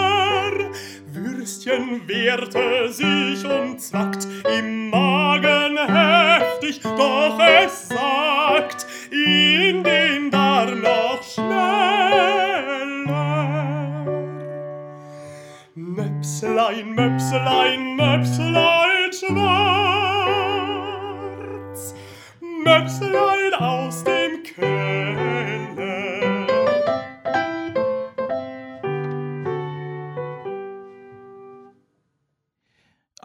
Würstchen 1.13 2.01
wehrte 2.09 2.89
sich 2.91 3.45
und 3.45 3.79
zwackt 3.79 4.27
im 4.59 4.89
Magen 4.89 5.62
heftig, 6.73 6.83
doch 6.83 7.39
es 7.39 7.89
sagt 7.89 8.87
in 9.11 9.83
den 9.85 10.31
Darm 10.31 10.81
noch 10.81 11.23
schneller. 11.23 11.53
Möpslein, 15.75 16.95
Möpslein, 16.95 17.97
Möpslein 17.97 19.13
schwarz, 19.13 19.55
Möpslein 22.41 23.55
aus 23.59 24.05
dem 24.05 24.43
Keller. 24.43 25.02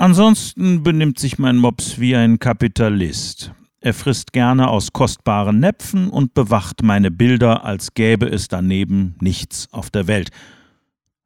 Ansonsten 0.08 0.84
benimmt 0.84 1.20
sich 1.20 1.38
mein 1.38 1.58
Mops 1.58 2.00
wie 2.00 2.16
ein 2.16 2.40
Kapitalist. 2.40 3.52
Er 3.82 3.94
frisst 3.94 4.32
gerne 4.32 4.70
aus 4.70 4.94
kostbaren 4.94 5.60
Näpfen 5.60 6.10
und 6.10 6.34
bewacht 6.34 6.82
meine 6.82 7.12
Bilder, 7.12 7.66
als 7.66 7.94
gäbe 7.94 8.26
es 8.26 8.48
daneben 8.48 9.18
nichts 9.20 9.68
auf 9.74 9.90
der 9.90 10.08
Welt. 10.08 10.30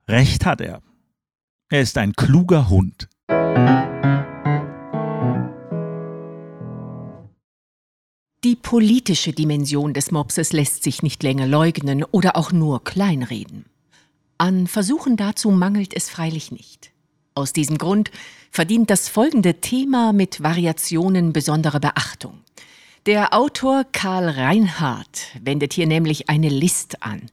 Recht 0.08 0.48
hat 0.48 0.62
er. 0.62 0.82
Er 1.70 1.82
ist 1.82 1.96
ein 2.00 2.14
kluger 2.14 2.70
Hund. 2.72 3.08
Die 8.44 8.56
politische 8.56 9.32
Dimension 9.32 9.94
des 9.94 10.10
Mopses 10.10 10.54
lässt 10.54 10.82
sich 10.82 11.04
nicht 11.04 11.22
länger 11.22 11.46
leugnen 11.46 12.04
oder 12.04 12.36
auch 12.36 12.52
nur 12.52 12.84
kleinreden. 12.84 13.66
An 14.40 14.66
Versuchen 14.66 15.18
dazu 15.18 15.52
mangelt 15.52 15.96
es 15.96 16.10
freilich 16.10 16.52
nicht. 16.52 16.92
Aus 17.36 17.54
diesem 17.54 17.78
Grund 17.78 18.10
verdient 18.52 18.90
das 18.90 19.08
folgende 19.08 19.62
Thema 19.62 20.12
mit 20.12 20.44
Variationen 20.44 21.34
besondere 21.34 21.80
Beachtung. 21.80 22.42
Der 23.08 23.34
Autor 23.34 23.84
Karl 23.92 24.30
Reinhardt 24.30 25.30
wendet 25.42 25.74
hier 25.74 25.88
nämlich 25.88 26.30
eine 26.30 26.50
List 26.50 27.02
an. 27.02 27.24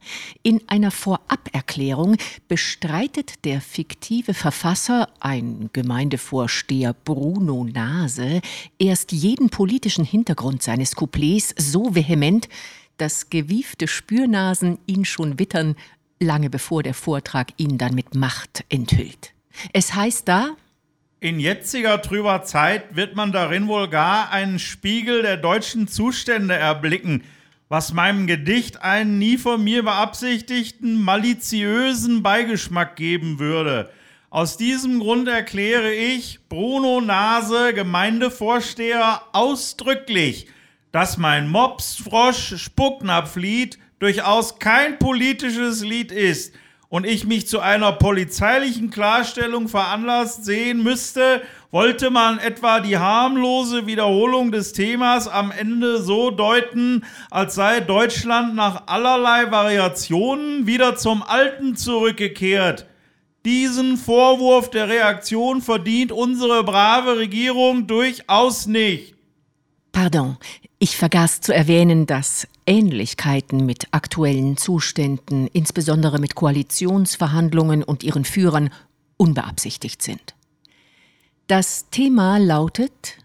In 0.41 0.61
einer 0.67 0.89
Voraberklärung 0.89 2.17
bestreitet 2.47 3.45
der 3.45 3.61
fiktive 3.61 4.33
Verfasser, 4.33 5.09
ein 5.19 5.69
Gemeindevorsteher 5.71 6.93
Bruno 6.93 7.65
Nase, 7.65 8.41
erst 8.79 9.11
jeden 9.11 9.51
politischen 9.51 10.05
Hintergrund 10.05 10.63
seines 10.63 10.95
Couplets 10.95 11.53
so 11.55 11.93
vehement, 11.93 12.49
dass 12.97 13.29
gewiefte 13.29 13.87
Spürnasen 13.87 14.79
ihn 14.87 15.05
schon 15.05 15.37
wittern, 15.37 15.75
lange 16.19 16.49
bevor 16.49 16.81
der 16.81 16.95
Vortrag 16.95 17.49
ihn 17.57 17.77
dann 17.77 17.93
mit 17.93 18.15
Macht 18.15 18.65
enthüllt. 18.69 19.33
Es 19.71 19.93
heißt 19.93 20.27
da, 20.27 20.55
In 21.21 21.41
jetziger 21.41 22.01
trüber 22.01 22.43
Zeit 22.43 22.95
wird 22.95 23.13
man 23.17 23.33
darin 23.33 23.67
wohl 23.67 23.89
gar 23.89 24.31
einen 24.31 24.57
Spiegel 24.57 25.21
der 25.21 25.35
deutschen 25.35 25.89
Zustände 25.89 26.53
erblicken, 26.53 27.25
was 27.67 27.91
meinem 27.91 28.25
Gedicht 28.25 28.81
einen 28.81 29.19
nie 29.19 29.37
von 29.37 29.61
mir 29.61 29.83
beabsichtigten 29.83 31.03
maliziösen 31.03 32.23
Beigeschmack 32.23 32.95
geben 32.95 33.37
würde. 33.37 33.89
Aus 34.29 34.55
diesem 34.55 34.99
Grund 34.99 35.27
erkläre 35.27 35.91
ich, 35.91 36.39
Bruno 36.47 37.01
Nase, 37.01 37.73
Gemeindevorsteher, 37.73 39.21
ausdrücklich, 39.33 40.47
dass 40.93 41.17
mein 41.17 41.49
Mopsfrosch 41.49 42.55
Spucknapflied 42.55 43.77
durchaus 43.99 44.57
kein 44.59 44.97
politisches 44.99 45.83
Lied 45.83 46.13
ist 46.13 46.53
und 46.89 47.05
ich 47.05 47.25
mich 47.25 47.47
zu 47.47 47.59
einer 47.59 47.91
polizeilichen 47.93 48.89
Klarstellung 48.89 49.67
veranlasst 49.67 50.43
sehen 50.43 50.83
müsste, 50.83 51.41
wollte 51.71 52.09
man 52.09 52.39
etwa 52.39 52.79
die 52.79 52.97
harmlose 52.97 53.85
Wiederholung 53.85 54.51
des 54.51 54.73
Themas 54.73 55.27
am 55.27 55.51
Ende 55.51 56.01
so 56.01 56.31
deuten, 56.31 57.05
als 57.29 57.53
sei 57.53 57.79
Deutschland 57.79 58.55
nach 58.55 58.87
allerlei 58.87 59.51
Variationen 59.51 60.65
wieder 60.65 60.95
zum 60.95 61.21
Alten 61.21 61.75
zurückgekehrt. 61.75 62.87
Diesen 63.45 63.97
Vorwurf 63.97 64.71
der 64.71 64.89
Reaktion 64.89 65.61
verdient 65.61 66.11
unsere 66.11 66.63
brave 66.63 67.17
Regierung 67.17 67.85
durchaus 67.85 68.65
nicht. 68.65 69.15
Pardon, 69.91 70.37
ich 70.79 70.95
vergaß 70.95 71.41
zu 71.41 71.53
erwähnen, 71.53 72.05
dass 72.05 72.47
Ähnlichkeiten 72.65 73.65
mit 73.65 73.89
aktuellen 73.91 74.55
Zuständen, 74.55 75.47
insbesondere 75.47 76.19
mit 76.19 76.35
Koalitionsverhandlungen 76.35 77.83
und 77.83 78.03
ihren 78.03 78.23
Führern, 78.23 78.69
unbeabsichtigt 79.17 80.01
sind. 80.01 80.35
Das 81.47 81.89
Thema 81.89 82.37
lautet 82.37 83.17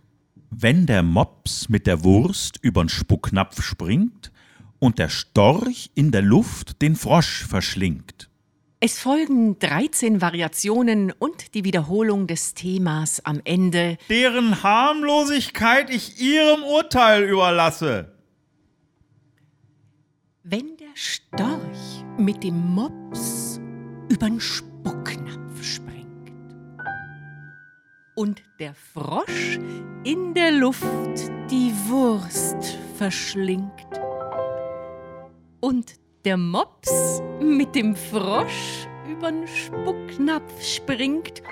Wenn 0.51 0.87
der 0.87 1.05
Mops 1.05 1.69
mit 1.69 1.87
der 1.87 2.03
Wurst 2.03 2.59
übern 2.61 2.89
Spucknapf 2.89 3.63
springt 3.63 4.33
und 4.81 4.99
der 4.99 5.09
Storch 5.09 5.91
in 5.95 6.11
der 6.11 6.23
Luft 6.23 6.83
den 6.83 6.97
Frosch 6.97 7.45
verschlingt. 7.45 8.29
Es 8.87 8.99
folgen 9.01 9.59
13 9.61 10.21
Variationen 10.21 11.11
und 11.11 11.55
die 11.55 11.65
Wiederholung 11.65 12.27
des 12.27 12.53
Themas 12.53 13.25
am 13.25 13.41
Ende. 13.43 13.97
Deren 14.11 14.63
Harmlosigkeit 14.63 15.89
ich 15.89 16.21
ihrem 16.21 16.63
Urteil 16.65 17.25
überlasse. 17.25 18.13
Wenn 20.43 20.77
der 20.77 20.93
Storch 20.93 22.05
mit 22.19 22.45
dem 22.45 22.75
Mops 22.75 23.59
übern 24.11 24.39
Spucknapf 24.39 25.63
springt 25.63 26.31
und 28.15 28.43
der 28.61 28.75
Frosch 28.75 29.59
in 30.05 30.35
der 30.35 30.53
Luft 30.53 30.85
die 31.51 31.73
Wurst 31.89 32.77
verschlingt. 32.99 33.71
Und 35.61 35.95
der 36.25 36.39
Mops 36.39 37.23
mit 37.41 37.75
dem 37.75 37.95
Frosch 37.95 38.87
übern 39.11 39.47
Spucknapf 39.47 40.63
springt 40.63 41.43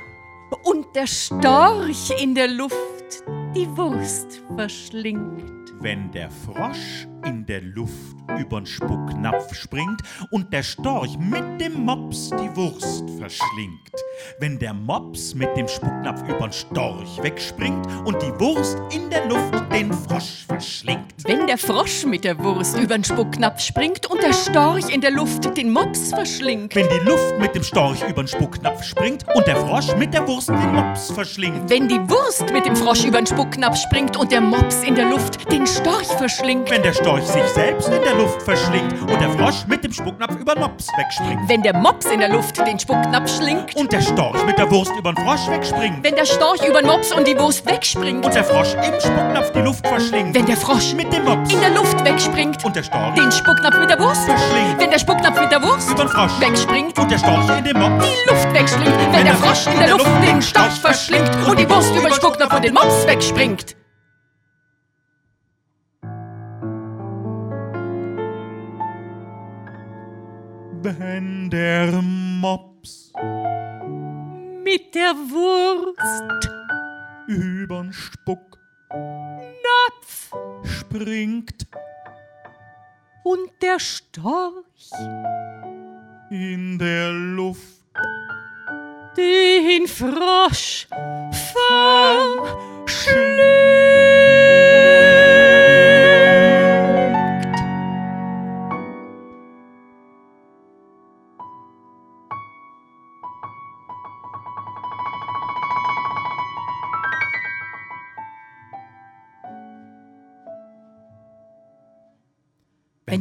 und 0.64 0.86
der 0.94 1.06
Storch 1.06 2.10
in 2.22 2.34
der 2.34 2.48
Luft 2.48 2.76
die 3.54 3.68
Wurst 3.76 4.42
verschlingt. 4.56 5.61
Wenn 5.82 6.12
der 6.12 6.30
Frosch 6.30 7.08
in 7.26 7.44
der 7.44 7.60
Luft 7.60 8.16
übern 8.38 8.64
Spucknapf 8.66 9.52
springt 9.54 10.00
und 10.30 10.52
der 10.52 10.62
Storch 10.62 11.18
mit 11.18 11.60
dem 11.60 11.84
Mops 11.84 12.30
die 12.30 12.56
Wurst 12.56 13.04
verschlingt. 13.18 13.92
Wenn 14.38 14.58
der 14.58 14.74
Mops 14.74 15.34
mit 15.34 15.56
dem 15.56 15.66
Spucknapf 15.66 16.22
übern 16.28 16.52
Storch 16.52 17.22
wegspringt 17.22 17.86
und 18.04 18.20
die 18.22 18.40
Wurst 18.40 18.78
in 18.94 19.10
der 19.10 19.26
Luft 19.26 19.54
den 19.72 19.92
Frosch 19.92 20.44
verschlingt. 20.46 21.14
Wenn 21.24 21.46
der 21.46 21.58
Frosch 21.58 22.04
mit 22.04 22.24
der 22.24 22.38
Wurst 22.38 22.78
übern 22.78 23.02
Spucknapf 23.02 23.60
springt 23.60 24.06
und 24.10 24.22
der 24.22 24.32
Storch 24.32 24.88
in 24.88 25.00
der 25.00 25.10
Luft 25.10 25.56
den 25.56 25.70
Mops 25.70 26.10
verschlingt. 26.10 26.74
Wenn 26.74 26.88
die 26.88 27.04
Luft 27.04 27.38
mit 27.40 27.54
dem 27.54 27.62
Storch 27.62 28.02
übern 28.08 28.28
Spucknapf 28.28 28.84
springt 28.84 29.24
und 29.34 29.46
der 29.46 29.56
Frosch 29.56 29.94
mit 29.96 30.14
der 30.14 30.26
Wurst 30.26 30.48
den 30.48 30.74
Mops 30.74 31.10
verschlingt. 31.10 31.68
Wenn 31.68 31.88
die 31.88 32.00
Wurst 32.08 32.52
mit 32.52 32.66
dem 32.66 32.76
Frosch 32.76 33.04
übern 33.04 33.26
Spucknapf 33.26 33.76
springt 33.76 34.16
und 34.16 34.30
der 34.30 34.40
Mops 34.40 34.82
in 34.82 34.94
der 34.94 35.08
Luft 35.10 35.50
den 35.50 35.66
Storch 35.72 36.06
verschlingt. 36.18 36.70
Wenn 36.70 36.82
der 36.82 36.92
Storch 36.92 37.26
sich 37.26 37.44
selbst 37.54 37.88
in 37.88 38.02
der 38.02 38.14
Luft 38.14 38.42
verschlingt 38.42 39.00
und 39.00 39.20
der 39.20 39.30
Frosch 39.30 39.66
mit 39.66 39.82
dem 39.82 39.92
Spucknapf 39.92 40.36
über 40.38 40.54
den 40.54 40.62
Mops 40.62 40.88
wegspringt. 40.96 41.48
Wenn 41.48 41.62
der 41.62 41.74
Mops 41.74 42.06
in 42.06 42.20
der 42.20 42.28
Luft 42.28 42.58
den 42.58 42.78
Spucknapf 42.78 43.36
schlingt. 43.36 43.74
Und 43.74 43.92
der 43.92 44.02
Storch 44.02 44.44
mit 44.44 44.58
der 44.58 44.70
Wurst 44.70 44.92
über 44.98 45.12
den 45.12 45.24
Frosch 45.24 45.48
wegspringt. 45.48 46.04
Wenn 46.04 46.14
der 46.14 46.26
Storch 46.26 46.62
über 46.68 46.80
den 46.80 46.88
Mops 46.88 47.12
und 47.12 47.26
die 47.26 47.38
Wurst 47.38 47.64
wegspringt. 47.66 48.24
Und 48.24 48.34
der 48.34 48.44
Frosch 48.44 48.74
im 48.74 49.00
Spucknapf 49.00 49.52
die 49.52 49.60
Luft 49.60 49.86
verschlingt. 49.86 50.34
Wenn 50.34 50.46
der 50.46 50.56
Frosch 50.56 50.92
mit 50.94 51.12
dem 51.12 51.24
Mops 51.24 51.52
in 51.52 51.60
der 51.60 51.70
Luft 51.70 52.04
wegspringt. 52.04 52.64
Und 52.64 52.76
der 52.76 52.82
Storch 52.82 53.14
den 53.14 53.32
Spucknapf 53.32 53.78
mit 53.78 53.90
der 53.90 53.98
Wurst 53.98 54.24
verschlingt. 54.24 54.78
Wenn 54.78 54.90
der 54.90 54.98
Spucknapf 54.98 55.40
mit 55.40 55.50
der 55.50 55.62
Wurst 55.62 55.90
über 55.90 56.04
den 56.04 56.08
Frosch 56.10 56.40
wegspringt. 56.40 56.98
Und 56.98 57.10
der 57.10 57.18
Storch 57.18 57.58
in 57.58 57.64
dem 57.64 57.78
Mops 57.78 58.04
die 58.04 58.30
Luft 58.30 58.54
wegschlingt. 58.54 58.98
Wenn, 58.98 59.12
Wenn 59.12 59.24
der 59.24 59.36
Frosch 59.36 59.66
in 59.66 59.78
der 59.78 59.90
Luft 59.90 60.28
den 60.28 60.42
Storch 60.42 60.80
verschlingt 60.80 61.30
und 61.48 61.58
die 61.58 61.68
Wurst 61.68 61.94
über 61.96 62.08
den 62.08 62.14
Spucknapf 62.14 62.54
und 62.54 62.64
den 62.64 62.74
Mops 62.74 63.06
wegspringt. 63.06 63.76
Wenn 70.82 71.48
der 71.48 71.92
Mops. 72.02 73.12
Mit 74.64 74.94
der 74.94 75.14
Wurst. 75.14 76.50
Übern 77.28 77.92
Spuck. 77.92 78.58
Napf. 78.90 80.32
Springt. 80.64 81.66
Und 83.24 83.50
der 83.60 83.78
Storch. 83.78 84.90
In 86.30 86.78
der 86.78 87.12
Luft. 87.12 87.82
Den 89.16 89.86
Frosch. 89.86 90.88
Verschlingt. 91.30 92.71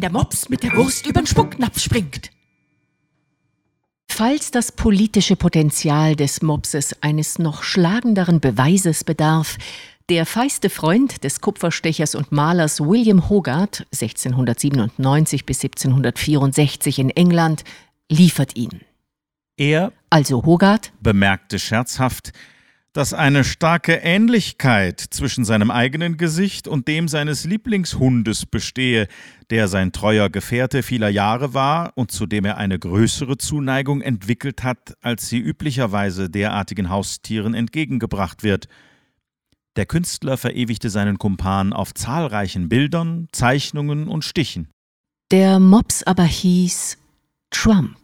Wenn 0.02 0.14
der 0.14 0.20
Mops 0.20 0.50
mit 0.50 0.64
der 0.64 0.76
Wurst 0.76 1.06
übern 1.06 1.28
Spucknapf 1.28 1.80
springt. 1.80 2.32
Falls 4.10 4.50
das 4.50 4.72
politische 4.72 5.36
Potenzial 5.36 6.16
des 6.16 6.42
Mopses 6.42 6.96
eines 7.04 7.38
noch 7.38 7.62
schlagenderen 7.62 8.40
Beweises 8.40 9.04
bedarf, 9.04 9.60
der 10.10 10.26
feiste 10.26 10.72
Freund 10.72 11.24
des 11.24 11.40
Kupferstechers 11.40 12.16
und 12.16 12.32
Malers 12.32 12.82
William 12.82 13.30
Hogarth, 13.30 13.86
1697 13.94 15.46
bis 15.46 15.64
1764 15.64 16.98
in 16.98 17.12
England, 17.12 17.64
liefert 18.10 18.56
ihn. 18.56 18.82
Er, 19.56 19.94
also 20.10 20.44
Hogarth, 20.44 20.92
bemerkte 21.00 21.60
scherzhaft, 21.60 22.34
dass 22.94 23.14
eine 23.14 23.44
starke 23.44 23.94
Ähnlichkeit 23.94 25.00
zwischen 25.00 25.46
seinem 25.46 25.72
eigenen 25.72 26.18
Gesicht 26.18 26.68
und 26.68 26.88
dem 26.88 27.08
seines 27.08 27.46
Lieblingshundes 27.46 28.46
bestehe, 28.46 29.08
der 29.50 29.68
sein 29.68 29.92
treuer 29.92 30.30
Gefährte 30.30 30.84
vieler 30.84 31.10
Jahre 31.10 31.54
war 31.54 31.94
und 31.96 32.12
zu 32.12 32.26
dem 32.26 32.44
er 32.44 32.58
eine 32.58 32.78
größere 32.78 33.38
Zuneigung 33.38 34.02
entwickelt 34.02 34.64
hat, 34.64 34.96
als 35.02 35.30
sie 35.30 35.40
üblicherweise 35.40 36.30
derartigen 36.30 36.90
Haustieren 36.90 37.54
entgegengebracht 37.54 38.44
wird. 38.44 38.68
Der 39.78 39.86
Künstler 39.86 40.36
verewigte 40.36 40.90
seinen 40.90 41.18
Kumpan 41.18 41.72
auf 41.72 41.94
zahlreichen 41.94 42.68
Bildern, 42.68 43.28
Zeichnungen 43.32 44.10
und 44.10 44.26
Stichen. 44.26 44.68
Der 45.32 45.62
Mops 45.62 46.04
aber 46.04 46.26
hieß 46.26 46.98
Trump. 47.52 47.96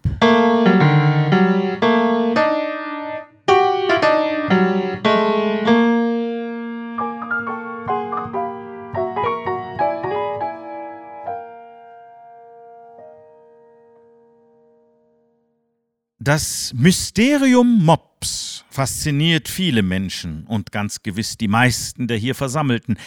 Das 16.28 16.74
Mysterium 16.76 17.86
Mops 17.86 18.66
fasziniert 18.70 19.48
viele 19.48 19.82
Menschen 19.82 20.46
und 20.46 20.74
ganz 20.74 21.02
gewiss 21.02 21.38
die 21.38 21.48
meisten 21.48 22.10
der 22.10 22.18
hier 22.18 22.36
Versammelten. 22.36 22.98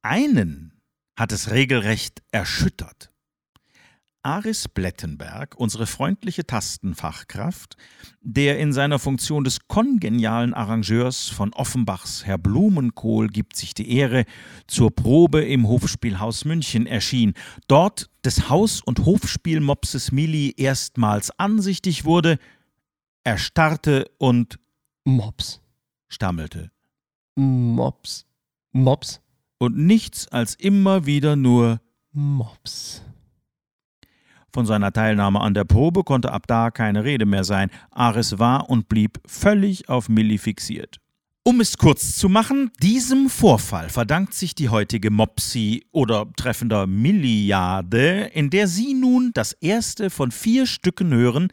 Einen 0.00 0.74
hat 1.16 1.32
es 1.32 1.50
regelrecht 1.50 2.22
erschüttert. 2.30 3.10
Aris 4.22 4.68
Blettenberg, 4.68 5.56
unsere 5.56 5.88
freundliche 5.88 6.46
Tastenfachkraft, 6.46 7.76
der 8.20 8.60
in 8.60 8.72
seiner 8.72 9.00
Funktion 9.00 9.42
des 9.42 9.66
kongenialen 9.66 10.54
Arrangeurs 10.54 11.30
von 11.30 11.52
Offenbachs 11.54 12.26
Herr 12.26 12.38
Blumenkohl 12.38 13.26
gibt 13.26 13.56
sich 13.56 13.74
die 13.74 13.90
Ehre, 13.90 14.24
zur 14.68 14.94
Probe 14.94 15.44
im 15.44 15.66
Hofspielhaus 15.66 16.44
München 16.44 16.86
erschien, 16.86 17.34
dort 17.66 18.08
des 18.24 18.48
Haus- 18.48 18.82
und 18.82 19.04
Hofspielmopses 19.04 20.12
Milli 20.12 20.54
erstmals 20.56 21.32
ansichtig 21.40 22.04
wurde, 22.04 22.38
erstarrte 23.24 24.10
und 24.18 24.58
Mops 25.04 25.60
stammelte. 26.08 26.70
Mops. 27.34 28.26
Mops. 28.72 29.20
Und 29.58 29.76
nichts 29.76 30.28
als 30.28 30.54
immer 30.54 31.06
wieder 31.06 31.36
nur 31.36 31.80
Mops. 32.12 33.02
Von 34.52 34.66
seiner 34.66 34.92
Teilnahme 34.92 35.40
an 35.40 35.54
der 35.54 35.64
Probe 35.64 36.04
konnte 36.04 36.32
ab 36.32 36.46
da 36.46 36.70
keine 36.70 37.04
Rede 37.04 37.26
mehr 37.26 37.44
sein. 37.44 37.70
Aris 37.90 38.38
war 38.38 38.70
und 38.70 38.88
blieb 38.88 39.20
völlig 39.26 39.88
auf 39.88 40.08
Millie 40.08 40.38
fixiert. 40.38 40.98
Um 41.44 41.60
es 41.60 41.78
kurz 41.78 42.16
zu 42.16 42.28
machen, 42.28 42.70
diesem 42.82 43.30
Vorfall 43.30 43.88
verdankt 43.88 44.34
sich 44.34 44.54
die 44.54 44.68
heutige 44.68 45.10
Mopsi 45.10 45.86
oder 45.92 46.26
treffender 46.36 46.86
Milliarde, 46.86 48.30
in 48.34 48.50
der 48.50 48.68
Sie 48.68 48.92
nun 48.94 49.30
das 49.32 49.52
erste 49.54 50.10
von 50.10 50.30
vier 50.30 50.66
Stücken 50.66 51.12
hören, 51.14 51.48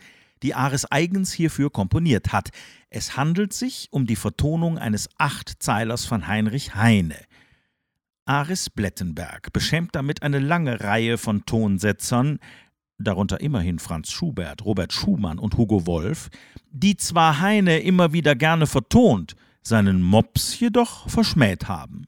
die 0.45 0.53
Ares 0.53 0.85
eigens 0.91 1.33
hierfür 1.33 1.71
komponiert 1.71 2.31
hat. 2.31 2.49
Es 2.91 3.17
handelt 3.17 3.51
sich 3.51 3.87
um 3.89 4.05
die 4.05 4.15
Vertonung 4.15 4.77
eines 4.77 5.09
Achtzeilers 5.17 6.05
von 6.05 6.27
Heinrich 6.27 6.75
Heine. 6.75 7.17
Aris 8.25 8.69
Blettenberg 8.69 9.51
beschämt 9.53 9.95
damit 9.95 10.21
eine 10.21 10.37
lange 10.37 10.81
Reihe 10.81 11.17
von 11.17 11.45
Tonsetzern, 11.45 12.37
darunter 12.99 13.41
immerhin 13.41 13.79
Franz 13.79 14.11
Schubert, 14.11 14.63
Robert 14.63 14.93
Schumann 14.93 15.39
und 15.39 15.57
Hugo 15.57 15.87
Wolf, 15.87 16.29
die 16.69 16.95
zwar 16.95 17.39
Heine 17.39 17.79
immer 17.79 18.13
wieder 18.13 18.35
gerne 18.35 18.67
vertont, 18.67 19.35
seinen 19.63 20.03
Mops 20.03 20.59
jedoch 20.59 21.09
verschmäht 21.09 21.67
haben. 21.67 22.05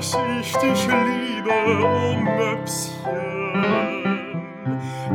Dass 0.00 0.16
ich 0.40 0.52
dich 0.56 0.86
liebe, 0.86 1.52
oh 1.84 2.16
Möpschen, 2.16 2.94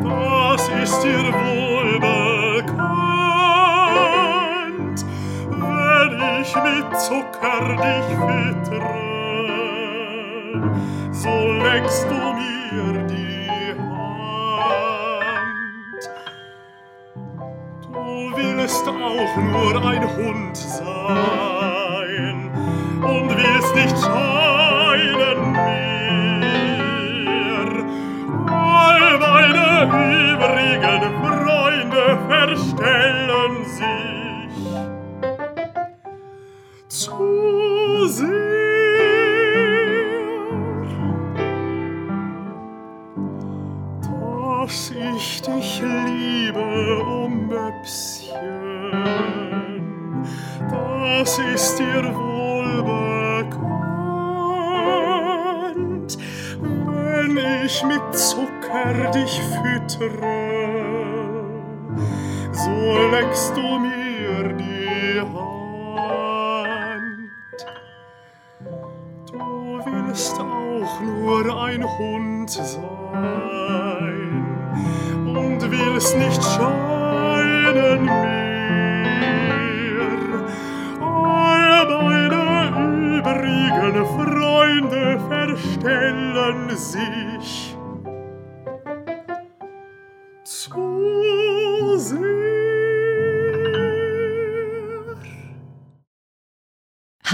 das 0.04 0.70
ist 0.84 1.02
dir 1.02 1.34
wohl 1.34 2.00
bekannt, 2.00 2.86
wenn 5.50 6.12
ich 6.40 6.56
mit 6.56 6.88
Zucker 7.00 7.64
dich 7.82 8.08
füttere, 8.28 9.02
so 11.12 11.34
leckst 11.64 12.06
du 12.08 12.20
mir 12.36 13.08
die 13.08 13.74
Hand. 13.82 14.82
Du 17.92 18.06
willst 18.38 18.88
auch 18.88 19.36
nur 19.38 19.74
ein 19.84 20.04
Hund 20.16 20.56
sein 20.56 22.38
und 23.02 23.30
willst 23.36 23.74
nicht 23.76 23.98
scheinen 23.98 24.45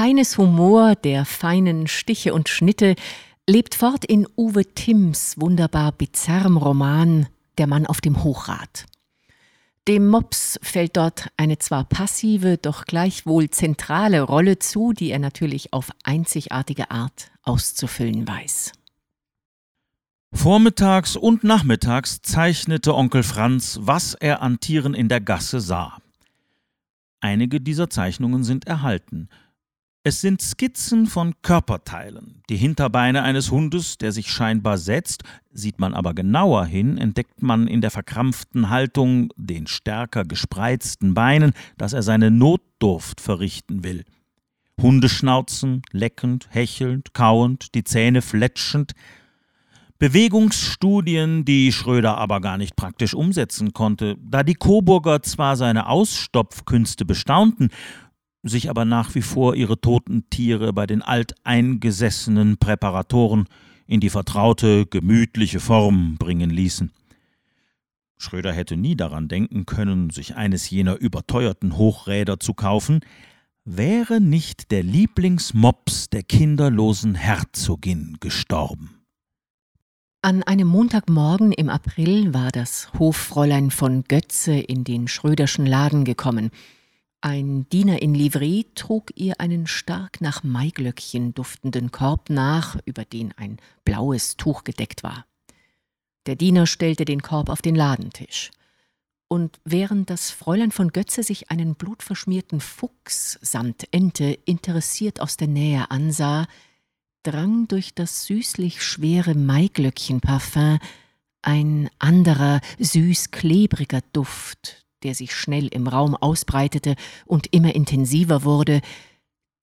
Heines 0.01 0.39
Humor 0.39 0.95
der 0.95 1.25
feinen 1.25 1.85
Stiche 1.85 2.33
und 2.33 2.49
Schnitte 2.49 2.95
lebt 3.47 3.75
fort 3.75 4.03
in 4.03 4.27
Uwe 4.35 4.65
Timms 4.65 5.35
wunderbar 5.39 5.91
bizarrem 5.91 6.57
Roman 6.57 7.27
Der 7.59 7.67
Mann 7.67 7.85
auf 7.85 8.01
dem 8.01 8.23
Hochrad. 8.23 8.87
Dem 9.87 10.07
Mops 10.07 10.59
fällt 10.63 10.97
dort 10.97 11.27
eine 11.37 11.59
zwar 11.59 11.83
passive, 11.83 12.57
doch 12.57 12.85
gleichwohl 12.85 13.51
zentrale 13.51 14.23
Rolle 14.23 14.57
zu, 14.57 14.91
die 14.91 15.11
er 15.11 15.19
natürlich 15.19 15.71
auf 15.71 15.91
einzigartige 16.03 16.89
Art 16.89 17.29
auszufüllen 17.43 18.27
weiß. 18.27 18.71
Vormittags 20.33 21.15
und 21.15 21.43
nachmittags 21.43 22.23
zeichnete 22.23 22.95
Onkel 22.95 23.21
Franz, 23.21 23.77
was 23.83 24.15
er 24.15 24.41
an 24.41 24.59
Tieren 24.59 24.95
in 24.95 25.09
der 25.09 25.21
Gasse 25.21 25.61
sah. 25.61 25.99
Einige 27.19 27.61
dieser 27.61 27.91
Zeichnungen 27.91 28.43
sind 28.43 28.65
erhalten. 28.65 29.29
Es 30.03 30.19
sind 30.19 30.41
Skizzen 30.41 31.05
von 31.05 31.35
Körperteilen. 31.43 32.41
Die 32.49 32.57
Hinterbeine 32.57 33.21
eines 33.21 33.51
Hundes, 33.51 33.99
der 33.99 34.11
sich 34.11 34.31
scheinbar 34.31 34.79
setzt, 34.79 35.21
sieht 35.51 35.77
man 35.77 35.93
aber 35.93 36.15
genauer 36.15 36.65
hin, 36.65 36.97
entdeckt 36.97 37.43
man 37.43 37.67
in 37.67 37.81
der 37.81 37.91
verkrampften 37.91 38.71
Haltung, 38.71 39.31
den 39.37 39.67
stärker 39.67 40.25
gespreizten 40.25 41.13
Beinen, 41.13 41.53
dass 41.77 41.93
er 41.93 42.01
seine 42.01 42.31
Notdurft 42.31 43.21
verrichten 43.21 43.83
will. 43.83 44.03
Hundeschnauzen, 44.81 45.83
leckend, 45.91 46.47
hechelnd, 46.49 47.13
kauend, 47.13 47.75
die 47.75 47.83
Zähne 47.83 48.23
fletschend, 48.23 48.93
Bewegungsstudien, 49.99 51.45
die 51.45 51.71
Schröder 51.71 52.17
aber 52.17 52.41
gar 52.41 52.57
nicht 52.57 52.75
praktisch 52.75 53.13
umsetzen 53.13 53.71
konnte, 53.71 54.17
da 54.19 54.41
die 54.41 54.55
Coburger 54.55 55.21
zwar 55.21 55.55
seine 55.57 55.85
Ausstopfkünste 55.85 57.05
bestaunten, 57.05 57.69
sich 58.43 58.69
aber 58.69 58.85
nach 58.85 59.13
wie 59.15 59.21
vor 59.21 59.55
ihre 59.55 59.79
toten 59.79 60.29
Tiere 60.29 60.73
bei 60.73 60.87
den 60.87 61.01
alteingesessenen 61.01 62.57
Präparatoren 62.57 63.47
in 63.87 63.99
die 63.99 64.09
vertraute, 64.09 64.85
gemütliche 64.85 65.59
Form 65.59 66.15
bringen 66.17 66.49
ließen. 66.49 66.91
Schröder 68.17 68.53
hätte 68.53 68.77
nie 68.77 68.95
daran 68.95 69.27
denken 69.27 69.65
können, 69.65 70.11
sich 70.11 70.35
eines 70.35 70.69
jener 70.69 70.95
überteuerten 70.95 71.75
Hochräder 71.75 72.39
zu 72.39 72.53
kaufen, 72.53 73.01
wäre 73.65 74.21
nicht 74.21 74.71
der 74.71 74.83
Lieblingsmops 74.83 76.09
der 76.09 76.23
kinderlosen 76.23 77.15
Herzogin 77.15 78.17
gestorben. 78.19 79.01
An 80.23 80.43
einem 80.43 80.67
Montagmorgen 80.67 81.51
im 81.51 81.69
April 81.69 82.31
war 82.33 82.51
das 82.51 82.91
Hoffräulein 82.97 83.71
von 83.71 84.03
Götze 84.03 84.53
in 84.53 84.83
den 84.83 85.07
Schröderschen 85.07 85.65
Laden 85.65 86.05
gekommen. 86.05 86.51
Ein 87.23 87.69
Diener 87.69 88.01
in 88.01 88.15
Livree 88.15 88.63
trug 88.73 89.11
ihr 89.15 89.39
einen 89.39 89.67
stark 89.67 90.21
nach 90.21 90.43
Maiglöckchen 90.43 91.35
duftenden 91.35 91.91
Korb 91.91 92.31
nach, 92.31 92.79
über 92.85 93.05
den 93.05 93.31
ein 93.37 93.57
blaues 93.85 94.37
Tuch 94.37 94.63
gedeckt 94.63 95.03
war. 95.03 95.27
Der 96.25 96.35
Diener 96.35 96.65
stellte 96.65 97.05
den 97.05 97.21
Korb 97.21 97.49
auf 97.49 97.61
den 97.61 97.75
Ladentisch. 97.75 98.49
Und 99.27 99.59
während 99.63 100.09
das 100.09 100.31
Fräulein 100.31 100.71
von 100.71 100.89
Götze 100.89 101.21
sich 101.21 101.51
einen 101.51 101.75
blutverschmierten 101.75 102.59
Fuchs 102.59 103.37
samt 103.41 103.87
Ente 103.91 104.37
interessiert 104.45 105.21
aus 105.21 105.37
der 105.37 105.47
Nähe 105.47 105.91
ansah, 105.91 106.47
drang 107.21 107.67
durch 107.67 107.93
das 107.93 108.25
süßlich 108.25 108.81
schwere 108.83 109.35
Maiglöckchenparfum 109.35 110.79
ein 111.43 111.89
anderer, 111.99 112.61
süß-klebriger 112.79 114.01
Duft, 114.11 114.85
der 115.03 115.15
sich 115.15 115.35
schnell 115.35 115.67
im 115.67 115.87
Raum 115.87 116.15
ausbreitete 116.15 116.95
und 117.25 117.53
immer 117.53 117.75
intensiver 117.75 118.43
wurde, 118.43 118.81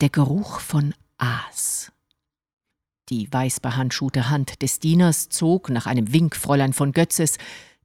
der 0.01 0.11
Geruch 0.11 0.61
von 0.61 0.95
Aas. 1.17 1.93
Die 3.09 3.33
weißbehandschuhte 3.33 4.29
Hand 4.29 4.63
des 4.63 4.81
Dieners 4.81 5.29
zog, 5.29 5.71
nach 5.71 5.87
einem 5.87 6.13
Wink 6.13 6.37
Fräulein 6.37 6.73
von 6.73 6.93
Götzes, 6.93 7.39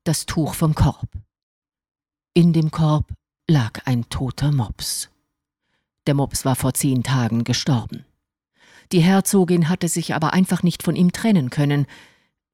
das 0.03 0.25
Tuch 0.25 0.53
vom 0.53 0.75
Korb. 0.75 1.07
In 2.33 2.51
dem 2.51 2.71
Korb 2.71 3.13
lag 3.47 3.81
ein 3.85 4.09
toter 4.09 4.51
Mops. 4.51 5.09
Der 6.07 6.13
Mops 6.13 6.43
war 6.43 6.55
vor 6.55 6.73
zehn 6.73 7.03
Tagen 7.03 7.43
gestorben. 7.43 8.05
Die 8.91 8.99
Herzogin 8.99 9.69
hatte 9.69 9.87
sich 9.87 10.13
aber 10.13 10.33
einfach 10.33 10.61
nicht 10.61 10.83
von 10.83 10.95
ihm 10.95 11.11
trennen 11.11 11.49
können. 11.49 11.87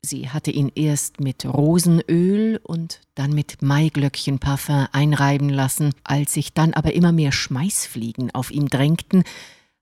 Sie 0.02 0.30
hatte 0.30 0.52
ihn 0.52 0.72
erst 0.76 1.20
mit 1.20 1.46
Rosenöl 1.46 2.60
und 2.64 3.02
dann 3.16 3.34
mit 3.34 3.62
Maiglöckchenparfum 3.62 4.88
einreiben 4.92 5.50
lassen. 5.50 5.94
Als 6.04 6.34
sich 6.34 6.54
dann 6.54 6.74
aber 6.74 6.94
immer 6.94 7.12
mehr 7.12 7.32
Schmeißfliegen 7.32 8.32
auf 8.32 8.50
ihm 8.52 8.70
drängten, 8.70 9.24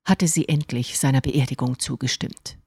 hatte 0.06 0.28
sie 0.28 0.48
endlich 0.48 0.98
seiner 0.98 1.22
Beerdigung 1.22 1.80
zugestimmt. 1.80 2.58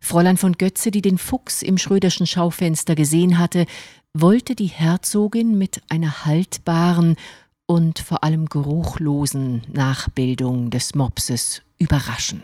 Fräulein 0.00 0.36
von 0.36 0.52
Götze, 0.52 0.90
die 0.90 1.02
den 1.02 1.18
Fuchs 1.18 1.62
im 1.62 1.78
Schröderschen 1.78 2.26
Schaufenster 2.26 2.94
gesehen 2.94 3.38
hatte, 3.38 3.66
wollte 4.14 4.54
die 4.54 4.66
Herzogin 4.66 5.58
mit 5.58 5.82
einer 5.88 6.24
haltbaren 6.24 7.16
und 7.66 7.98
vor 7.98 8.24
allem 8.24 8.46
geruchlosen 8.46 9.62
Nachbildung 9.72 10.70
des 10.70 10.94
Mopses 10.94 11.62
überraschen. 11.78 12.42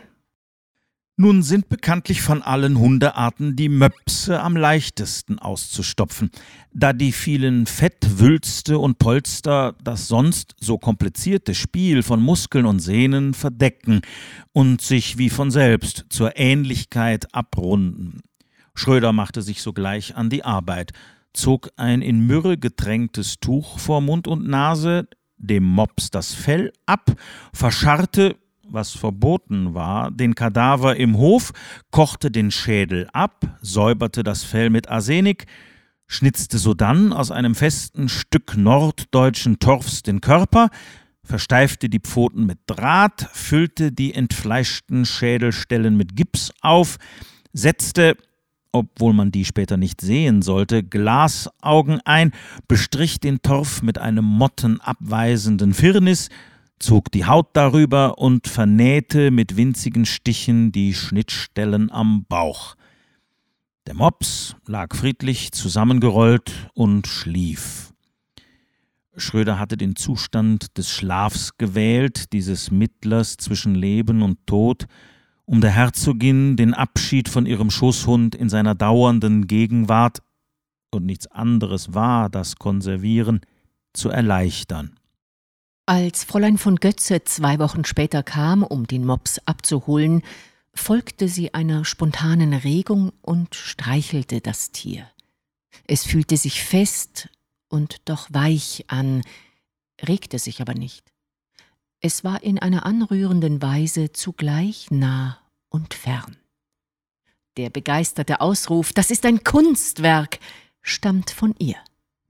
Nun 1.17 1.43
sind 1.43 1.69
bekanntlich 1.69 2.21
von 2.21 2.41
allen 2.41 2.77
Hundearten 2.77 3.55
die 3.55 3.69
Möpse 3.69 4.41
am 4.41 4.57
leichtesten 4.57 5.39
auszustopfen, 5.39 6.29
da 6.73 6.91
die 6.91 7.13
vielen 7.13 7.67
Fettwülste 7.67 8.79
und 8.79 8.99
Polster 8.99 9.77
das 9.81 10.09
sonst 10.09 10.55
so 10.59 10.77
komplizierte 10.77 11.55
Spiel 11.55 12.03
von 12.03 12.21
Muskeln 12.21 12.65
und 12.65 12.79
Sehnen 12.79 13.33
verdecken 13.33 14.01
und 14.51 14.81
sich 14.81 15.17
wie 15.17 15.29
von 15.29 15.51
selbst 15.51 16.05
zur 16.09 16.35
Ähnlichkeit 16.35 17.33
abrunden. 17.33 18.19
Schröder 18.73 19.13
machte 19.13 19.41
sich 19.41 19.61
sogleich 19.61 20.17
an 20.17 20.29
die 20.29 20.43
Arbeit, 20.43 20.91
zog 21.31 21.69
ein 21.77 22.01
in 22.01 22.27
Myrrhe 22.27 22.57
getränktes 22.57 23.39
Tuch 23.39 23.79
vor 23.79 24.01
Mund 24.01 24.27
und 24.27 24.49
Nase, 24.49 25.07
dem 25.37 25.63
Mops 25.63 26.09
das 26.11 26.33
Fell 26.33 26.73
ab, 26.85 27.09
verscharrte 27.53 28.35
was 28.69 28.91
verboten 28.91 29.73
war, 29.73 30.11
den 30.11 30.35
Kadaver 30.35 30.95
im 30.95 31.17
Hof, 31.17 31.51
kochte 31.91 32.31
den 32.31 32.51
Schädel 32.51 33.07
ab, 33.13 33.45
säuberte 33.61 34.23
das 34.23 34.43
Fell 34.43 34.69
mit 34.69 34.89
Arsenik, 34.89 35.45
schnitzte 36.07 36.57
sodann 36.57 37.13
aus 37.13 37.31
einem 37.31 37.55
festen 37.55 38.09
Stück 38.09 38.57
norddeutschen 38.57 39.59
Torfs 39.59 40.03
den 40.03 40.21
Körper, 40.21 40.69
versteifte 41.23 41.89
die 41.89 41.99
Pfoten 41.99 42.45
mit 42.45 42.59
Draht, 42.67 43.27
füllte 43.33 43.91
die 43.91 44.13
entfleischten 44.13 45.05
Schädelstellen 45.05 45.97
mit 45.97 46.15
Gips 46.15 46.51
auf, 46.61 46.97
setzte, 47.53 48.15
obwohl 48.71 49.13
man 49.13 49.31
die 49.31 49.45
später 49.45 49.77
nicht 49.77 50.01
sehen 50.01 50.41
sollte, 50.41 50.83
Glasaugen 50.83 52.01
ein, 52.05 52.31
bestrich 52.67 53.19
den 53.19 53.41
Torf 53.41 53.81
mit 53.81 53.97
einem 53.97 54.25
mottenabweisenden 54.25 55.73
Firnis, 55.73 56.29
zog 56.79 57.11
die 57.11 57.25
Haut 57.25 57.49
darüber 57.53 58.17
und 58.17 58.47
vernähte 58.47 59.31
mit 59.31 59.57
winzigen 59.57 60.05
Stichen 60.05 60.71
die 60.71 60.93
Schnittstellen 60.93 61.91
am 61.91 62.25
Bauch. 62.25 62.75
Der 63.87 63.93
Mops 63.93 64.55
lag 64.65 64.95
friedlich 64.95 65.51
zusammengerollt 65.51 66.69
und 66.73 67.07
schlief. 67.07 67.93
Schröder 69.17 69.59
hatte 69.59 69.77
den 69.77 69.95
Zustand 69.95 70.77
des 70.77 70.89
Schlafs 70.89 71.57
gewählt, 71.57 72.33
dieses 72.33 72.71
Mittlers 72.71 73.37
zwischen 73.37 73.75
Leben 73.75 74.21
und 74.21 74.45
Tod, 74.45 74.85
um 75.45 75.61
der 75.61 75.71
Herzogin 75.71 76.57
den 76.57 76.73
Abschied 76.73 77.29
von 77.29 77.45
ihrem 77.45 77.69
Schoßhund 77.69 78.35
in 78.35 78.49
seiner 78.49 78.75
dauernden 78.75 79.47
Gegenwart 79.47 80.21
und 80.91 81.05
nichts 81.05 81.27
anderes 81.27 81.93
war 81.93 82.29
das 82.29 82.55
Konservieren 82.55 83.41
zu 83.93 84.09
erleichtern. 84.09 84.95
Als 85.87 86.23
Fräulein 86.23 86.57
von 86.57 86.77
Götze 86.77 87.23
zwei 87.25 87.59
Wochen 87.59 87.85
später 87.85 88.23
kam, 88.23 88.63
um 88.63 88.87
den 88.87 89.05
Mops 89.05 89.39
abzuholen, 89.45 90.23
folgte 90.73 91.27
sie 91.27 91.53
einer 91.53 91.85
spontanen 91.85 92.53
Regung 92.53 93.13
und 93.21 93.53
streichelte 93.53 94.41
das 94.41 94.71
Tier. 94.71 95.07
Es 95.85 96.03
fühlte 96.03 96.37
sich 96.37 96.63
fest 96.63 97.29
und 97.69 97.97
doch 98.05 98.27
weich 98.31 98.85
an, 98.87 99.21
regte 100.01 100.39
sich 100.39 100.59
aber 100.59 100.73
nicht. 100.73 101.11
Es 102.01 102.23
war 102.23 102.41
in 102.41 102.57
einer 102.57 102.85
anrührenden 102.87 103.61
Weise 103.61 104.11
zugleich 104.11 104.89
nah 104.89 105.39
und 105.69 105.93
fern. 105.93 106.35
Der 107.57 107.69
begeisterte 107.69 108.41
Ausruf 108.41 108.91
Das 108.91 109.11
ist 109.11 109.23
ein 109.23 109.43
Kunstwerk 109.43 110.39
stammt 110.81 111.29
von 111.29 111.53
ihr. 111.59 111.77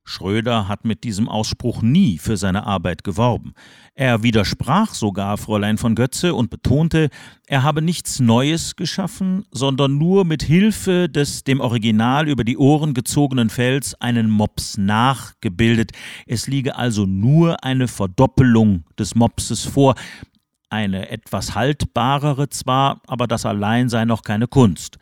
Schröder 0.07 0.67
hat 0.67 0.85
mit 0.85 1.03
diesem 1.03 1.27
Ausspruch 1.27 1.81
nie 1.81 2.19
für 2.19 2.37
seine 2.37 2.67
Arbeit 2.67 3.03
geworben. 3.03 3.53
Er 3.95 4.21
widersprach 4.21 4.93
sogar 4.93 5.37
Fräulein 5.37 5.79
von 5.79 5.95
Götze 5.95 6.35
und 6.35 6.51
betonte, 6.51 7.09
er 7.47 7.63
habe 7.63 7.81
nichts 7.81 8.19
Neues 8.19 8.75
geschaffen, 8.75 9.45
sondern 9.51 9.97
nur 9.97 10.23
mit 10.23 10.43
Hilfe 10.43 11.09
des 11.09 11.43
dem 11.43 11.59
Original 11.59 12.27
über 12.27 12.43
die 12.43 12.57
Ohren 12.57 12.93
gezogenen 12.93 13.49
Fells 13.49 13.99
einen 13.99 14.29
Mops 14.29 14.77
nachgebildet. 14.77 15.91
Es 16.27 16.47
liege 16.47 16.75
also 16.75 17.07
nur 17.07 17.63
eine 17.63 17.87
Verdoppelung 17.87 18.85
des 18.99 19.15
Mopses 19.15 19.65
vor, 19.65 19.95
eine 20.69 21.09
etwas 21.09 21.55
haltbarere 21.55 22.49
zwar, 22.49 23.01
aber 23.07 23.25
das 23.27 23.45
allein 23.45 23.89
sei 23.89 24.05
noch 24.05 24.21
keine 24.21 24.47
Kunst 24.47 24.99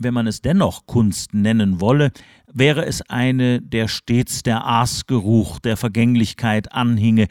wenn 0.00 0.14
man 0.14 0.26
es 0.26 0.40
dennoch 0.40 0.86
Kunst 0.86 1.34
nennen 1.34 1.80
wolle, 1.80 2.10
wäre 2.52 2.84
es 2.86 3.02
eine, 3.02 3.60
der 3.60 3.88
stets 3.88 4.42
der 4.42 4.64
Aasgeruch 4.64 5.60
der 5.60 5.76
Vergänglichkeit 5.76 6.72
anhinge. 6.72 7.26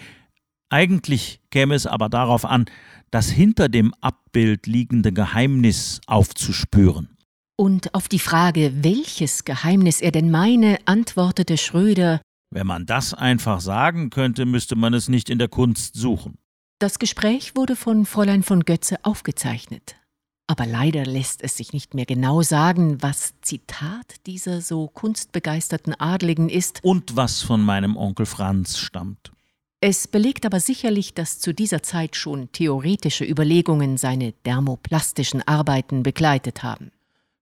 Eigentlich 0.69 1.41
käme 1.51 1.75
es 1.75 1.85
aber 1.85 2.09
darauf 2.09 2.45
an, 2.45 2.65
das 3.11 3.29
hinter 3.29 3.69
dem 3.69 3.93
Abbild 4.01 4.67
liegende 4.67 5.11
Geheimnis 5.11 5.99
aufzuspüren. 6.07 7.17
Und 7.57 7.93
auf 7.93 8.07
die 8.07 8.19
Frage, 8.19 8.71
welches 8.83 9.43
Geheimnis 9.43 9.99
er 9.99 10.11
denn 10.11 10.31
meine, 10.31 10.77
antwortete 10.85 11.57
Schröder 11.57 12.21
Wenn 12.51 12.67
man 12.67 12.85
das 12.85 13.13
einfach 13.13 13.59
sagen 13.59 14.09
könnte, 14.09 14.45
müsste 14.45 14.75
man 14.75 14.93
es 14.93 15.09
nicht 15.09 15.29
in 15.29 15.39
der 15.39 15.49
Kunst 15.49 15.95
suchen. 15.95 16.37
Das 16.79 16.99
Gespräch 16.99 17.55
wurde 17.55 17.75
von 17.75 18.05
Fräulein 18.05 18.43
von 18.43 18.61
Götze 18.61 19.03
aufgezeichnet. 19.03 19.97
Aber 20.49 20.65
leider 20.65 21.05
lässt 21.05 21.43
es 21.43 21.57
sich 21.57 21.73
nicht 21.73 21.93
mehr 21.93 22.07
genau 22.07 22.41
sagen, 22.41 23.03
was 23.03 23.35
Zitat 23.41 24.15
dieser 24.25 24.61
so 24.61 24.87
kunstbegeisterten 24.87 25.93
Adligen 25.93 26.49
ist 26.49 26.83
und 26.83 27.15
was 27.15 27.43
von 27.43 27.61
meinem 27.61 27.95
Onkel 27.95 28.25
Franz 28.25 28.79
stammt. 28.79 29.31
Es 29.79 30.07
belegt 30.07 30.47
aber 30.47 30.59
sicherlich, 30.59 31.13
dass 31.13 31.37
zu 31.37 31.53
dieser 31.53 31.83
Zeit 31.83 32.15
schon 32.15 32.51
theoretische 32.51 33.25
Überlegungen 33.25 33.97
seine 33.97 34.31
dermoplastischen 34.43 35.47
Arbeiten 35.47 36.01
begleitet 36.01 36.63
haben. 36.63 36.89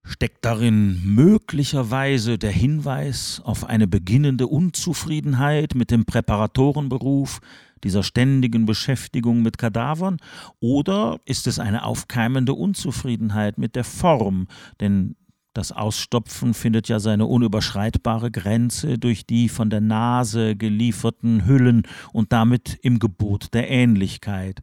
Steckt 0.04 0.44
darin 0.44 1.02
möglicherweise 1.02 2.36
der 2.36 2.50
Hinweis 2.50 3.40
auf 3.42 3.64
eine 3.64 3.86
beginnende 3.86 4.46
Unzufriedenheit 4.46 5.74
mit 5.74 5.90
dem 5.90 6.04
Präparatorenberuf, 6.04 7.40
dieser 7.84 8.02
ständigen 8.02 8.66
Beschäftigung 8.66 9.42
mit 9.42 9.58
Kadavern, 9.58 10.18
oder 10.60 11.20
ist 11.24 11.46
es 11.46 11.58
eine 11.58 11.84
aufkeimende 11.84 12.54
Unzufriedenheit 12.54 13.58
mit 13.58 13.76
der 13.76 13.84
Form, 13.84 14.46
denn 14.80 15.16
das 15.58 15.72
Ausstopfen 15.72 16.54
findet 16.54 16.88
ja 16.88 17.00
seine 17.00 17.26
unüberschreitbare 17.26 18.30
Grenze 18.30 18.96
durch 18.96 19.26
die 19.26 19.48
von 19.48 19.70
der 19.70 19.80
Nase 19.80 20.54
gelieferten 20.54 21.46
Hüllen 21.46 21.82
und 22.12 22.32
damit 22.32 22.78
im 22.82 23.00
Gebot 23.00 23.54
der 23.54 23.68
Ähnlichkeit. 23.68 24.62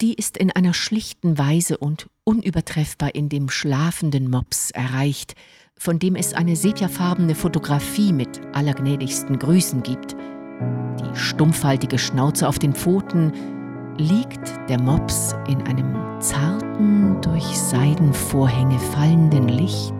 Die 0.00 0.14
ist 0.14 0.36
in 0.36 0.50
einer 0.50 0.74
schlichten 0.74 1.38
Weise 1.38 1.78
und 1.78 2.08
unübertreffbar 2.24 3.14
in 3.14 3.28
dem 3.28 3.48
schlafenden 3.48 4.28
Mops 4.28 4.72
erreicht, 4.72 5.36
von 5.76 6.00
dem 6.00 6.16
es 6.16 6.34
eine 6.34 6.56
sepiafarbene 6.56 7.36
Fotografie 7.36 8.12
mit 8.12 8.40
allergnädigsten 8.54 9.38
Grüßen 9.38 9.84
gibt– 9.84 10.16
die 11.00 11.16
stumpfhaltige 11.16 11.98
Schnauze 11.98 12.48
auf 12.48 12.58
den 12.58 12.74
Pfoten, 12.74 13.32
liegt 13.96 14.48
der 14.68 14.80
Mops 14.80 15.34
in 15.48 15.60
einem 15.62 15.94
zarten, 16.20 17.20
durch 17.20 17.44
Seidenvorhänge 17.58 18.78
fallenden 18.78 19.48
Licht, 19.48 19.94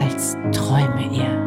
als 0.00 0.36
träume 0.52 1.14
er. 1.14 1.45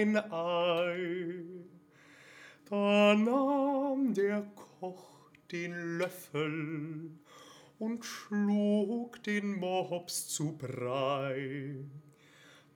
Ein 0.00 0.16
Ei. 0.16 1.44
Da 2.70 3.14
nahm 3.14 4.14
der 4.14 4.46
Koch 4.54 5.30
den 5.52 5.98
Löffel 5.98 7.10
und 7.78 8.04
schlug 8.04 9.22
den 9.24 9.58
Mops 9.58 10.28
zu 10.28 10.56
Brei. 10.56 11.84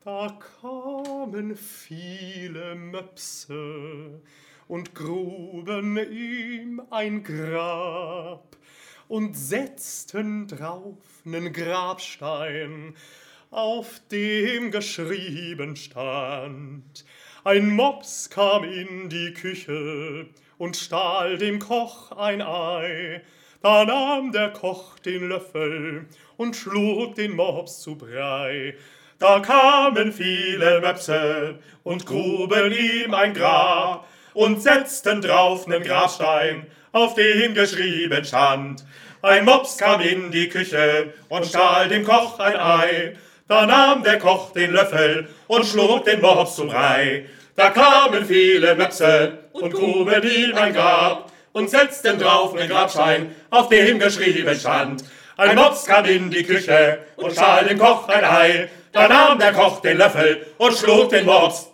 Da 0.04 0.38
kamen 0.60 1.56
viele 1.56 2.74
Möpse 2.74 4.20
und 4.68 4.94
gruben 4.94 5.96
ihm 5.96 6.82
ein 6.90 7.22
Grab 7.22 8.58
und 9.08 9.34
setzten 9.34 10.46
drauf 10.46 11.22
nen 11.24 11.54
Grabstein, 11.54 12.94
auf 13.54 14.02
dem 14.10 14.72
geschrieben 14.72 15.76
stand. 15.76 17.04
Ein 17.46 17.68
Mops 17.68 18.30
kam 18.30 18.64
in 18.64 19.10
die 19.10 19.34
Küche 19.34 20.28
und 20.56 20.78
stahl 20.78 21.36
dem 21.36 21.58
Koch 21.58 22.10
ein 22.12 22.40
Ei. 22.40 23.20
Da 23.60 23.84
nahm 23.84 24.32
der 24.32 24.48
Koch 24.48 24.98
den 25.00 25.28
Löffel 25.28 26.06
und 26.38 26.56
schlug 26.56 27.16
den 27.16 27.36
Mops 27.36 27.82
zu 27.82 27.96
Brei. 27.96 28.76
Da 29.18 29.40
kamen 29.40 30.10
viele 30.14 30.80
Möpse 30.80 31.58
und 31.82 32.06
gruben 32.06 32.72
ihm 32.72 33.12
ein 33.12 33.34
Grab 33.34 34.08
und 34.32 34.62
setzten 34.62 35.20
drauf 35.20 35.66
nen 35.66 35.82
Grabstein, 35.82 36.66
auf 36.92 37.14
dem 37.14 37.52
geschrieben 37.52 38.24
stand. 38.24 38.86
Ein 39.20 39.44
Mops 39.44 39.76
kam 39.76 40.00
in 40.00 40.30
die 40.30 40.48
Küche 40.48 41.12
und 41.28 41.44
stahl 41.44 41.88
dem 41.88 42.04
Koch 42.04 42.38
ein 42.38 42.56
Ei. 42.56 43.16
Da 43.46 43.66
nahm 43.66 44.02
der 44.02 44.18
Koch 44.18 44.52
den 44.52 44.72
Löffel 44.72 45.28
und 45.48 45.66
schlug 45.66 46.06
den 46.06 46.22
Mops 46.22 46.56
zu 46.56 46.66
Brei. 46.66 47.26
Da 47.54 47.68
kamen 47.68 48.24
viele 48.24 48.74
Möpse 48.74 49.38
und 49.52 49.70
gruben 49.70 50.22
ihm 50.22 50.56
ein 50.56 50.72
Grab 50.72 51.30
und 51.52 51.68
setzten 51.68 52.18
drauf 52.18 52.54
nen 52.54 52.70
Grabstein, 52.70 53.34
auf 53.50 53.68
dem 53.68 53.98
geschrieben 53.98 54.58
stand. 54.58 55.04
Ein 55.36 55.56
Mops 55.56 55.84
kam 55.84 56.06
in 56.06 56.30
die 56.30 56.42
Küche 56.42 57.00
und 57.16 57.32
stahl 57.32 57.66
dem 57.66 57.78
Koch 57.78 58.08
ein 58.08 58.24
Ei. 58.24 58.70
Da 58.92 59.08
nahm 59.08 59.38
der 59.38 59.52
Koch 59.52 59.82
den 59.82 59.98
Löffel 59.98 60.46
und 60.56 60.74
schlug 60.78 61.10
den 61.10 61.26
Mops 61.26 61.73